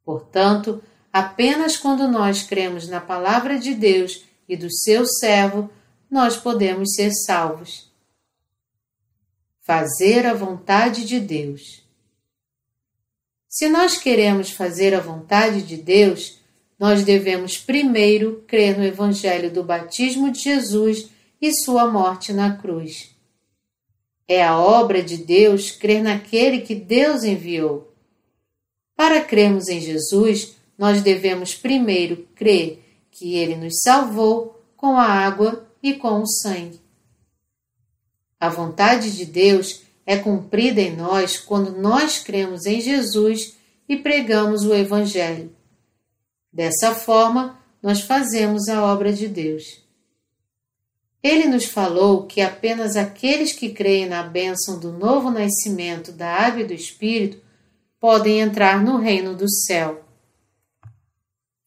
Portanto, 0.04 0.82
apenas 1.12 1.76
quando 1.76 2.06
nós 2.08 2.42
cremos 2.42 2.88
na 2.88 3.00
Palavra 3.00 3.58
de 3.58 3.74
Deus 3.74 4.24
e 4.48 4.56
do 4.56 4.70
seu 4.70 5.06
servo, 5.06 5.70
nós 6.10 6.36
podemos 6.36 6.94
ser 6.94 7.10
salvos. 7.12 7.90
Fazer 9.60 10.26
a 10.26 10.34
vontade 10.34 11.04
de 11.04 11.20
Deus. 11.20 11.87
Se 13.48 13.66
nós 13.66 13.96
queremos 13.96 14.50
fazer 14.50 14.94
a 14.94 15.00
vontade 15.00 15.62
de 15.62 15.78
Deus, 15.78 16.38
nós 16.78 17.02
devemos 17.02 17.56
primeiro 17.56 18.44
crer 18.46 18.76
no 18.76 18.84
Evangelho 18.84 19.50
do 19.50 19.64
batismo 19.64 20.30
de 20.30 20.40
Jesus 20.40 21.08
e 21.40 21.52
sua 21.54 21.90
morte 21.90 22.32
na 22.32 22.56
cruz. 22.58 23.16
É 24.28 24.44
a 24.44 24.58
obra 24.58 25.02
de 25.02 25.16
Deus 25.16 25.70
crer 25.70 26.02
naquele 26.02 26.60
que 26.60 26.74
Deus 26.74 27.24
enviou. 27.24 27.94
Para 28.94 29.24
crermos 29.24 29.68
em 29.68 29.80
Jesus, 29.80 30.56
nós 30.76 31.00
devemos 31.00 31.54
primeiro 31.54 32.28
crer 32.34 32.84
que 33.10 33.34
ele 33.34 33.56
nos 33.56 33.80
salvou 33.82 34.62
com 34.76 34.98
a 34.98 35.04
água 35.04 35.66
e 35.82 35.94
com 35.94 36.20
o 36.20 36.26
sangue. 36.26 36.80
A 38.38 38.50
vontade 38.50 39.16
de 39.16 39.24
Deus 39.24 39.87
é 40.08 40.16
cumprida 40.16 40.80
em 40.80 40.96
nós 40.96 41.36
quando 41.36 41.78
nós 41.78 42.18
cremos 42.18 42.64
em 42.64 42.80
Jesus 42.80 43.58
e 43.86 43.94
pregamos 43.94 44.64
o 44.64 44.74
Evangelho. 44.74 45.54
Dessa 46.50 46.94
forma, 46.94 47.58
nós 47.82 48.00
fazemos 48.00 48.70
a 48.70 48.82
obra 48.82 49.12
de 49.12 49.28
Deus. 49.28 49.84
Ele 51.22 51.46
nos 51.46 51.66
falou 51.66 52.22
que 52.22 52.40
apenas 52.40 52.96
aqueles 52.96 53.52
que 53.52 53.68
creem 53.68 54.08
na 54.08 54.22
bênção 54.22 54.80
do 54.80 54.92
novo 54.92 55.30
nascimento 55.30 56.10
da 56.10 56.36
água 56.36 56.62
e 56.62 56.66
do 56.66 56.72
Espírito 56.72 57.42
podem 58.00 58.40
entrar 58.40 58.82
no 58.82 58.96
reino 58.96 59.36
do 59.36 59.46
céu. 59.66 60.02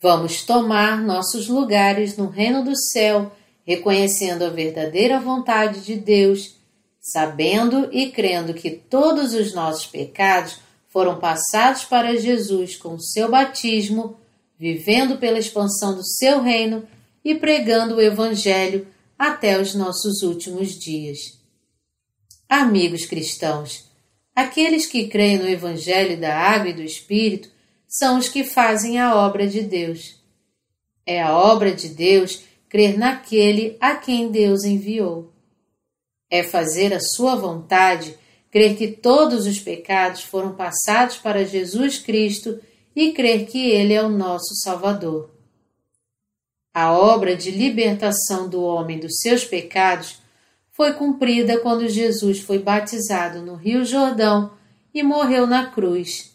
Vamos 0.01 0.41
tomar 0.41 0.99
nossos 0.99 1.47
lugares 1.47 2.17
no 2.17 2.27
reino 2.27 2.63
do 2.63 2.75
céu, 2.75 3.32
reconhecendo 3.63 4.43
a 4.43 4.49
verdadeira 4.49 5.19
vontade 5.19 5.82
de 5.82 5.95
Deus 5.95 6.60
sabendo 7.02 7.90
e 7.92 8.12
crendo 8.12 8.54
que 8.54 8.70
todos 8.70 9.34
os 9.34 9.54
nossos 9.54 9.88
pecados 9.88 10.60
foram 10.88 11.20
passados 11.20 11.84
para 11.84 12.16
Jesus 12.16 12.76
com 12.76 12.94
o 12.94 13.02
seu 13.02 13.32
batismo, 13.32 14.18
vivendo 14.60 15.18
pela 15.18 15.40
expansão 15.40 15.96
do 15.96 16.06
seu 16.06 16.42
reino 16.42 16.88
e 17.26 17.34
pregando 17.34 17.96
o 17.96 18.02
Evangelho 18.02 18.88
até 19.18 19.60
os 19.60 19.74
nossos 19.74 20.22
últimos 20.22 20.78
dias. 20.78 21.40
Amigos 22.48 23.06
cristãos, 23.06 23.90
aqueles 24.36 24.86
que 24.86 25.08
creem 25.08 25.40
no 25.40 25.50
Evangelho 25.50 26.20
da 26.20 26.38
Água 26.38 26.70
e 26.70 26.74
do 26.74 26.84
Espírito 26.84 27.50
são 27.88 28.20
os 28.20 28.30
que 28.30 28.44
fazem 28.44 29.00
a 29.00 29.16
obra 29.16 29.48
de 29.48 29.62
Deus. 29.62 30.22
É 31.06 31.22
a 31.22 31.36
obra 31.36 31.74
de 31.74 31.90
Deus 31.90 32.44
crer 32.70 32.98
naquele 32.98 33.76
a 33.80 33.96
quem 33.96 34.30
Deus 34.30 34.64
enviou 34.64 35.31
é 36.32 36.41
fazer 36.41 36.94
a 36.94 37.00
sua 37.02 37.36
vontade, 37.36 38.17
crer 38.50 38.78
que 38.78 38.88
todos 38.88 39.46
os 39.46 39.60
pecados 39.60 40.22
foram 40.22 40.56
passados 40.56 41.17
para 41.17 41.46
Jesus 41.46 42.00
Cristo 42.00 42.58
e 42.96 43.12
crer 43.12 43.46
que 43.46 43.70
Ele 43.70 43.94
é 43.94 44.02
o 44.02 44.10
nosso 44.10 44.56
Salvador. 44.63 45.30
A 46.74 46.94
obra 46.94 47.36
de 47.36 47.52
libertação 47.52 48.48
do 48.48 48.63
homem 48.63 48.98
dos 48.98 49.20
seus 49.20 49.44
pecados 49.44 50.22
foi 50.72 50.94
cumprida 50.94 51.60
quando 51.60 51.89
Jesus 51.89 52.39
foi 52.39 52.60
batizado 52.60 53.41
no 53.41 53.56
Rio 53.56 53.84
Jordão 53.84 54.54
e 54.94 55.04
morreu 55.04 55.46
na 55.46 55.65
cruz. 55.70 56.32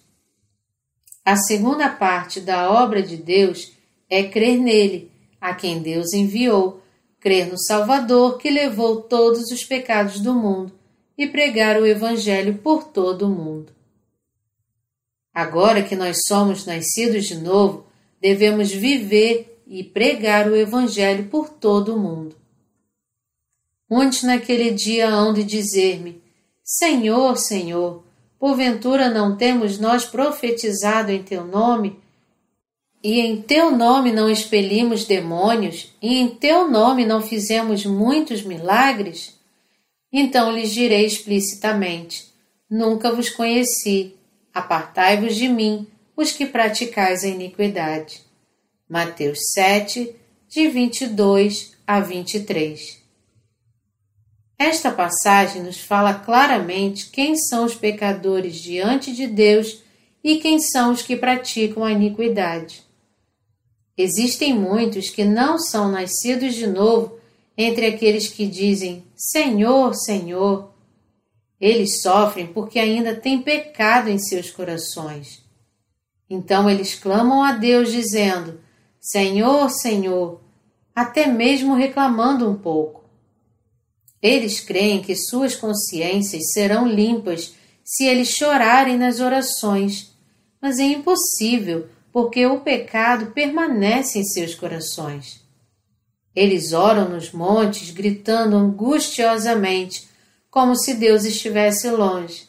A 1.24 1.36
segunda 1.36 1.88
parte 1.88 2.38
da 2.38 2.70
obra 2.70 3.02
de 3.02 3.16
Deus 3.16 3.72
é 4.10 4.24
crer 4.24 4.58
nele, 4.58 5.10
a 5.40 5.54
quem 5.54 5.80
Deus 5.80 6.12
enviou 6.12 6.82
crer 7.26 7.48
no 7.50 7.58
Salvador 7.58 8.38
que 8.38 8.48
levou 8.48 9.02
todos 9.02 9.50
os 9.50 9.64
pecados 9.64 10.20
do 10.20 10.32
mundo 10.32 10.72
e 11.18 11.26
pregar 11.26 11.76
o 11.76 11.84
Evangelho 11.84 12.54
por 12.58 12.84
todo 12.84 13.26
o 13.26 13.28
mundo. 13.28 13.72
Agora 15.34 15.82
que 15.82 15.96
nós 15.96 16.18
somos 16.24 16.64
nascidos 16.64 17.24
de 17.24 17.36
novo, 17.36 17.84
devemos 18.20 18.70
viver 18.70 19.60
e 19.66 19.82
pregar 19.82 20.46
o 20.46 20.54
Evangelho 20.54 21.24
por 21.24 21.48
todo 21.48 21.96
o 21.96 21.98
mundo. 21.98 22.36
Muitos 23.90 24.22
naquele 24.22 24.70
dia 24.70 25.08
hão 25.08 25.34
de 25.34 25.42
dizer-me: 25.42 26.22
Senhor, 26.62 27.36
Senhor, 27.36 28.04
porventura 28.38 29.10
não 29.10 29.36
temos 29.36 29.80
nós 29.80 30.04
profetizado 30.04 31.10
em 31.10 31.24
teu 31.24 31.44
nome? 31.44 31.98
E 33.02 33.20
em 33.20 33.40
teu 33.40 33.70
nome 33.70 34.10
não 34.12 34.28
expelimos 34.28 35.04
demônios, 35.04 35.94
e 36.02 36.16
em 36.16 36.28
teu 36.28 36.70
nome 36.70 37.04
não 37.04 37.22
fizemos 37.22 37.84
muitos 37.84 38.42
milagres? 38.42 39.38
Então 40.12 40.50
lhes 40.50 40.72
direi 40.72 41.06
explicitamente: 41.06 42.26
Nunca 42.68 43.12
vos 43.12 43.30
conheci. 43.30 44.14
Apartai-vos 44.52 45.36
de 45.36 45.48
mim, 45.48 45.86
os 46.16 46.32
que 46.32 46.46
praticais 46.46 47.22
a 47.22 47.28
iniquidade. 47.28 48.22
Mateus 48.88 49.40
7, 49.52 50.16
de 50.48 50.68
22 50.68 51.76
a 51.86 52.00
23. 52.00 53.02
Esta 54.58 54.90
passagem 54.90 55.62
nos 55.62 55.78
fala 55.78 56.14
claramente 56.14 57.10
quem 57.10 57.36
são 57.36 57.66
os 57.66 57.74
pecadores 57.74 58.56
diante 58.56 59.12
de 59.12 59.26
Deus 59.26 59.82
e 60.24 60.36
quem 60.36 60.58
são 60.58 60.92
os 60.92 61.02
que 61.02 61.14
praticam 61.14 61.84
a 61.84 61.92
iniquidade. 61.92 62.85
Existem 63.96 64.52
muitos 64.52 65.08
que 65.08 65.24
não 65.24 65.58
são 65.58 65.90
nascidos 65.90 66.54
de 66.54 66.66
novo 66.66 67.18
entre 67.56 67.86
aqueles 67.86 68.28
que 68.28 68.46
dizem 68.46 69.04
Senhor, 69.14 69.94
Senhor. 69.94 70.70
Eles 71.58 72.02
sofrem 72.02 72.46
porque 72.46 72.78
ainda 72.78 73.14
têm 73.14 73.40
pecado 73.40 74.10
em 74.10 74.18
seus 74.18 74.50
corações. 74.50 75.42
Então 76.28 76.68
eles 76.68 76.94
clamam 76.94 77.42
a 77.42 77.52
Deus 77.52 77.90
dizendo: 77.90 78.60
Senhor, 79.00 79.70
Senhor, 79.70 80.40
até 80.94 81.26
mesmo 81.26 81.74
reclamando 81.74 82.50
um 82.50 82.54
pouco. 82.54 83.04
Eles 84.20 84.60
creem 84.60 85.00
que 85.00 85.14
suas 85.14 85.54
consciências 85.54 86.52
serão 86.52 86.86
limpas 86.86 87.54
se 87.82 88.04
eles 88.04 88.28
chorarem 88.28 88.98
nas 88.98 89.20
orações, 89.20 90.12
mas 90.60 90.78
é 90.78 90.84
impossível 90.84 91.88
porque 92.16 92.46
o 92.46 92.60
pecado 92.60 93.32
permanece 93.32 94.18
em 94.18 94.24
seus 94.24 94.54
corações. 94.54 95.44
Eles 96.34 96.72
oram 96.72 97.10
nos 97.10 97.30
montes, 97.30 97.90
gritando 97.90 98.56
angustiosamente, 98.56 100.08
como 100.50 100.74
se 100.74 100.94
Deus 100.94 101.26
estivesse 101.26 101.90
longe. 101.90 102.48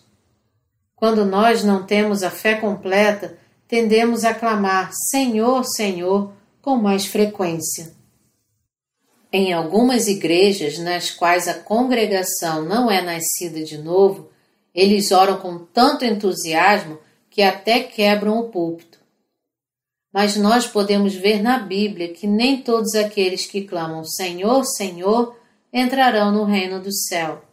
Quando 0.96 1.26
nós 1.26 1.66
não 1.66 1.86
temos 1.86 2.24
a 2.24 2.32
fé 2.32 2.56
completa, 2.56 3.38
tendemos 3.68 4.24
a 4.24 4.34
clamar 4.34 4.90
Senhor, 4.94 5.66
Senhor 5.66 6.32
com 6.62 6.78
mais 6.78 7.06
frequência. 7.06 7.92
Em 9.34 9.52
algumas 9.52 10.08
igrejas 10.08 10.80
nas 10.80 11.12
quais 11.12 11.46
a 11.50 11.56
congregação 11.56 12.64
não 12.64 12.90
é 12.90 13.02
nascida 13.02 13.62
de 13.66 13.78
novo, 13.78 14.30
eles 14.74 15.12
oram 15.12 15.38
com 15.42 15.60
tanto 15.60 16.06
entusiasmo 16.06 16.98
que 17.30 17.42
até 17.42 17.82
quebram 17.82 18.40
o 18.40 18.48
púlpito. 18.48 18.97
Mas 20.13 20.38
nós 20.38 20.65
podemos 20.65 21.13
ver 21.13 21.41
na 21.41 21.60
Bíblia 21.60 22.13
que 22.13 22.26
nem 22.26 22.62
todos 22.62 22.96
aqueles 22.96 23.46
que 23.46 23.63
clamam 23.63 24.04
Senhor, 24.04 24.63
Senhor 24.63 25.38
entrarão 25.72 26.32
no 26.32 26.43
reino 26.43 26.82
do 26.82 26.91
céu. 26.91 27.43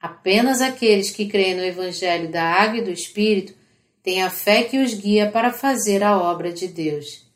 Apenas 0.00 0.60
aqueles 0.60 1.10
que 1.10 1.26
creem 1.26 1.56
no 1.56 1.64
Evangelho 1.64 2.30
da 2.30 2.44
Água 2.44 2.78
e 2.78 2.84
do 2.84 2.90
Espírito 2.90 3.54
têm 4.02 4.22
a 4.22 4.30
fé 4.30 4.62
que 4.62 4.78
os 4.78 4.94
guia 4.94 5.30
para 5.30 5.52
fazer 5.52 6.02
a 6.02 6.16
obra 6.16 6.52
de 6.52 6.68
Deus. 6.68 7.26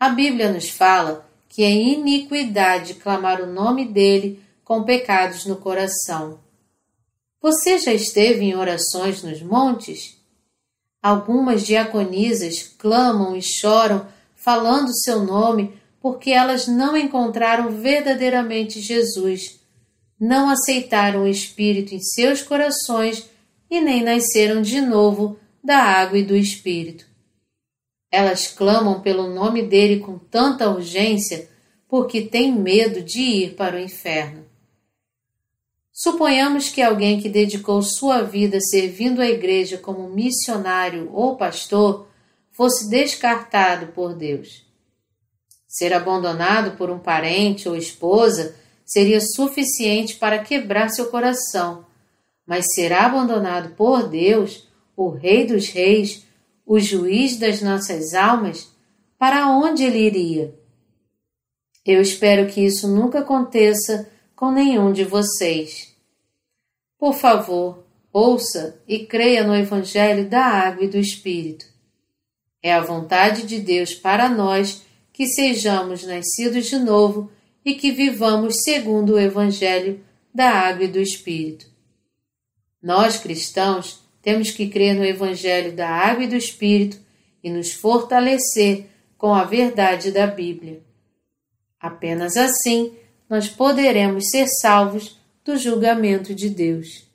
A 0.00 0.08
Bíblia 0.08 0.50
nos 0.50 0.68
fala 0.68 1.30
que 1.48 1.62
é 1.62 1.70
iniquidade 1.70 2.94
clamar 2.94 3.40
o 3.40 3.46
nome 3.46 3.84
dele 3.84 4.42
com 4.64 4.82
pecados 4.82 5.44
no 5.44 5.56
coração. 5.56 6.40
Você 7.40 7.78
já 7.78 7.92
esteve 7.92 8.44
em 8.44 8.56
orações 8.56 9.22
nos 9.22 9.42
montes? 9.42 10.21
Algumas 11.02 11.66
diaconisas 11.66 12.62
clamam 12.62 13.34
e 13.34 13.42
choram 13.42 14.06
falando 14.36 14.94
seu 14.94 15.24
nome 15.24 15.74
porque 16.00 16.30
elas 16.30 16.68
não 16.68 16.96
encontraram 16.96 17.70
verdadeiramente 17.70 18.80
Jesus, 18.80 19.60
não 20.18 20.48
aceitaram 20.48 21.24
o 21.24 21.28
Espírito 21.28 21.94
em 21.94 22.00
seus 22.00 22.42
corações 22.42 23.28
e 23.68 23.80
nem 23.80 24.02
nasceram 24.02 24.62
de 24.62 24.80
novo 24.80 25.38
da 25.62 25.78
água 25.78 26.18
e 26.18 26.24
do 26.24 26.36
Espírito. 26.36 27.06
Elas 28.10 28.46
clamam 28.46 29.00
pelo 29.00 29.28
nome 29.28 29.62
dele 29.62 30.00
com 30.00 30.18
tanta 30.18 30.68
urgência 30.68 31.48
porque 31.88 32.22
têm 32.22 32.52
medo 32.52 33.02
de 33.02 33.20
ir 33.20 33.54
para 33.54 33.76
o 33.76 33.80
inferno. 33.80 34.41
Suponhamos 36.02 36.68
que 36.68 36.82
alguém 36.82 37.20
que 37.20 37.28
dedicou 37.28 37.80
sua 37.80 38.22
vida 38.22 38.60
servindo 38.60 39.22
a 39.22 39.26
igreja 39.28 39.78
como 39.78 40.08
missionário 40.08 41.08
ou 41.12 41.36
pastor 41.36 42.08
fosse 42.50 42.90
descartado 42.90 43.92
por 43.92 44.12
Deus. 44.12 44.66
Ser 45.68 45.94
abandonado 45.94 46.76
por 46.76 46.90
um 46.90 46.98
parente 46.98 47.68
ou 47.68 47.76
esposa 47.76 48.56
seria 48.84 49.20
suficiente 49.20 50.16
para 50.16 50.40
quebrar 50.40 50.88
seu 50.88 51.06
coração, 51.06 51.86
mas 52.44 52.74
ser 52.74 52.92
abandonado 52.92 53.76
por 53.76 54.08
Deus, 54.08 54.66
o 54.96 55.08
Rei 55.08 55.46
dos 55.46 55.68
Reis, 55.68 56.26
o 56.66 56.80
juiz 56.80 57.36
das 57.36 57.62
nossas 57.62 58.12
almas, 58.12 58.72
para 59.16 59.46
onde 59.46 59.84
ele 59.84 60.00
iria? 60.00 60.52
Eu 61.86 62.02
espero 62.02 62.52
que 62.52 62.60
isso 62.60 62.88
nunca 62.88 63.20
aconteça 63.20 64.10
com 64.34 64.50
nenhum 64.50 64.92
de 64.92 65.04
vocês. 65.04 65.91
Por 67.02 67.14
favor, 67.14 67.84
ouça 68.12 68.80
e 68.86 69.00
creia 69.00 69.42
no 69.42 69.56
Evangelho 69.56 70.30
da 70.30 70.44
Água 70.44 70.84
e 70.84 70.88
do 70.88 70.98
Espírito. 70.98 71.66
É 72.62 72.72
a 72.72 72.80
vontade 72.80 73.42
de 73.42 73.58
Deus 73.58 73.92
para 73.92 74.28
nós 74.28 74.84
que 75.12 75.26
sejamos 75.26 76.04
nascidos 76.04 76.66
de 76.66 76.78
novo 76.78 77.28
e 77.64 77.74
que 77.74 77.90
vivamos 77.90 78.62
segundo 78.62 79.14
o 79.14 79.18
Evangelho 79.18 80.00
da 80.32 80.48
Água 80.48 80.84
e 80.84 80.88
do 80.88 81.00
Espírito. 81.00 81.66
Nós, 82.80 83.16
cristãos, 83.18 84.00
temos 84.22 84.52
que 84.52 84.68
crer 84.68 84.94
no 84.94 85.04
Evangelho 85.04 85.72
da 85.72 85.88
Água 85.88 86.22
e 86.22 86.28
do 86.28 86.36
Espírito 86.36 87.00
e 87.42 87.50
nos 87.50 87.72
fortalecer 87.72 88.86
com 89.18 89.34
a 89.34 89.42
verdade 89.42 90.12
da 90.12 90.28
Bíblia. 90.28 90.80
Apenas 91.80 92.36
assim 92.36 92.96
nós 93.28 93.48
poderemos 93.48 94.30
ser 94.30 94.46
salvos 94.46 95.20
do 95.44 95.56
julgamento 95.56 96.34
de 96.34 96.48
Deus. 96.48 97.11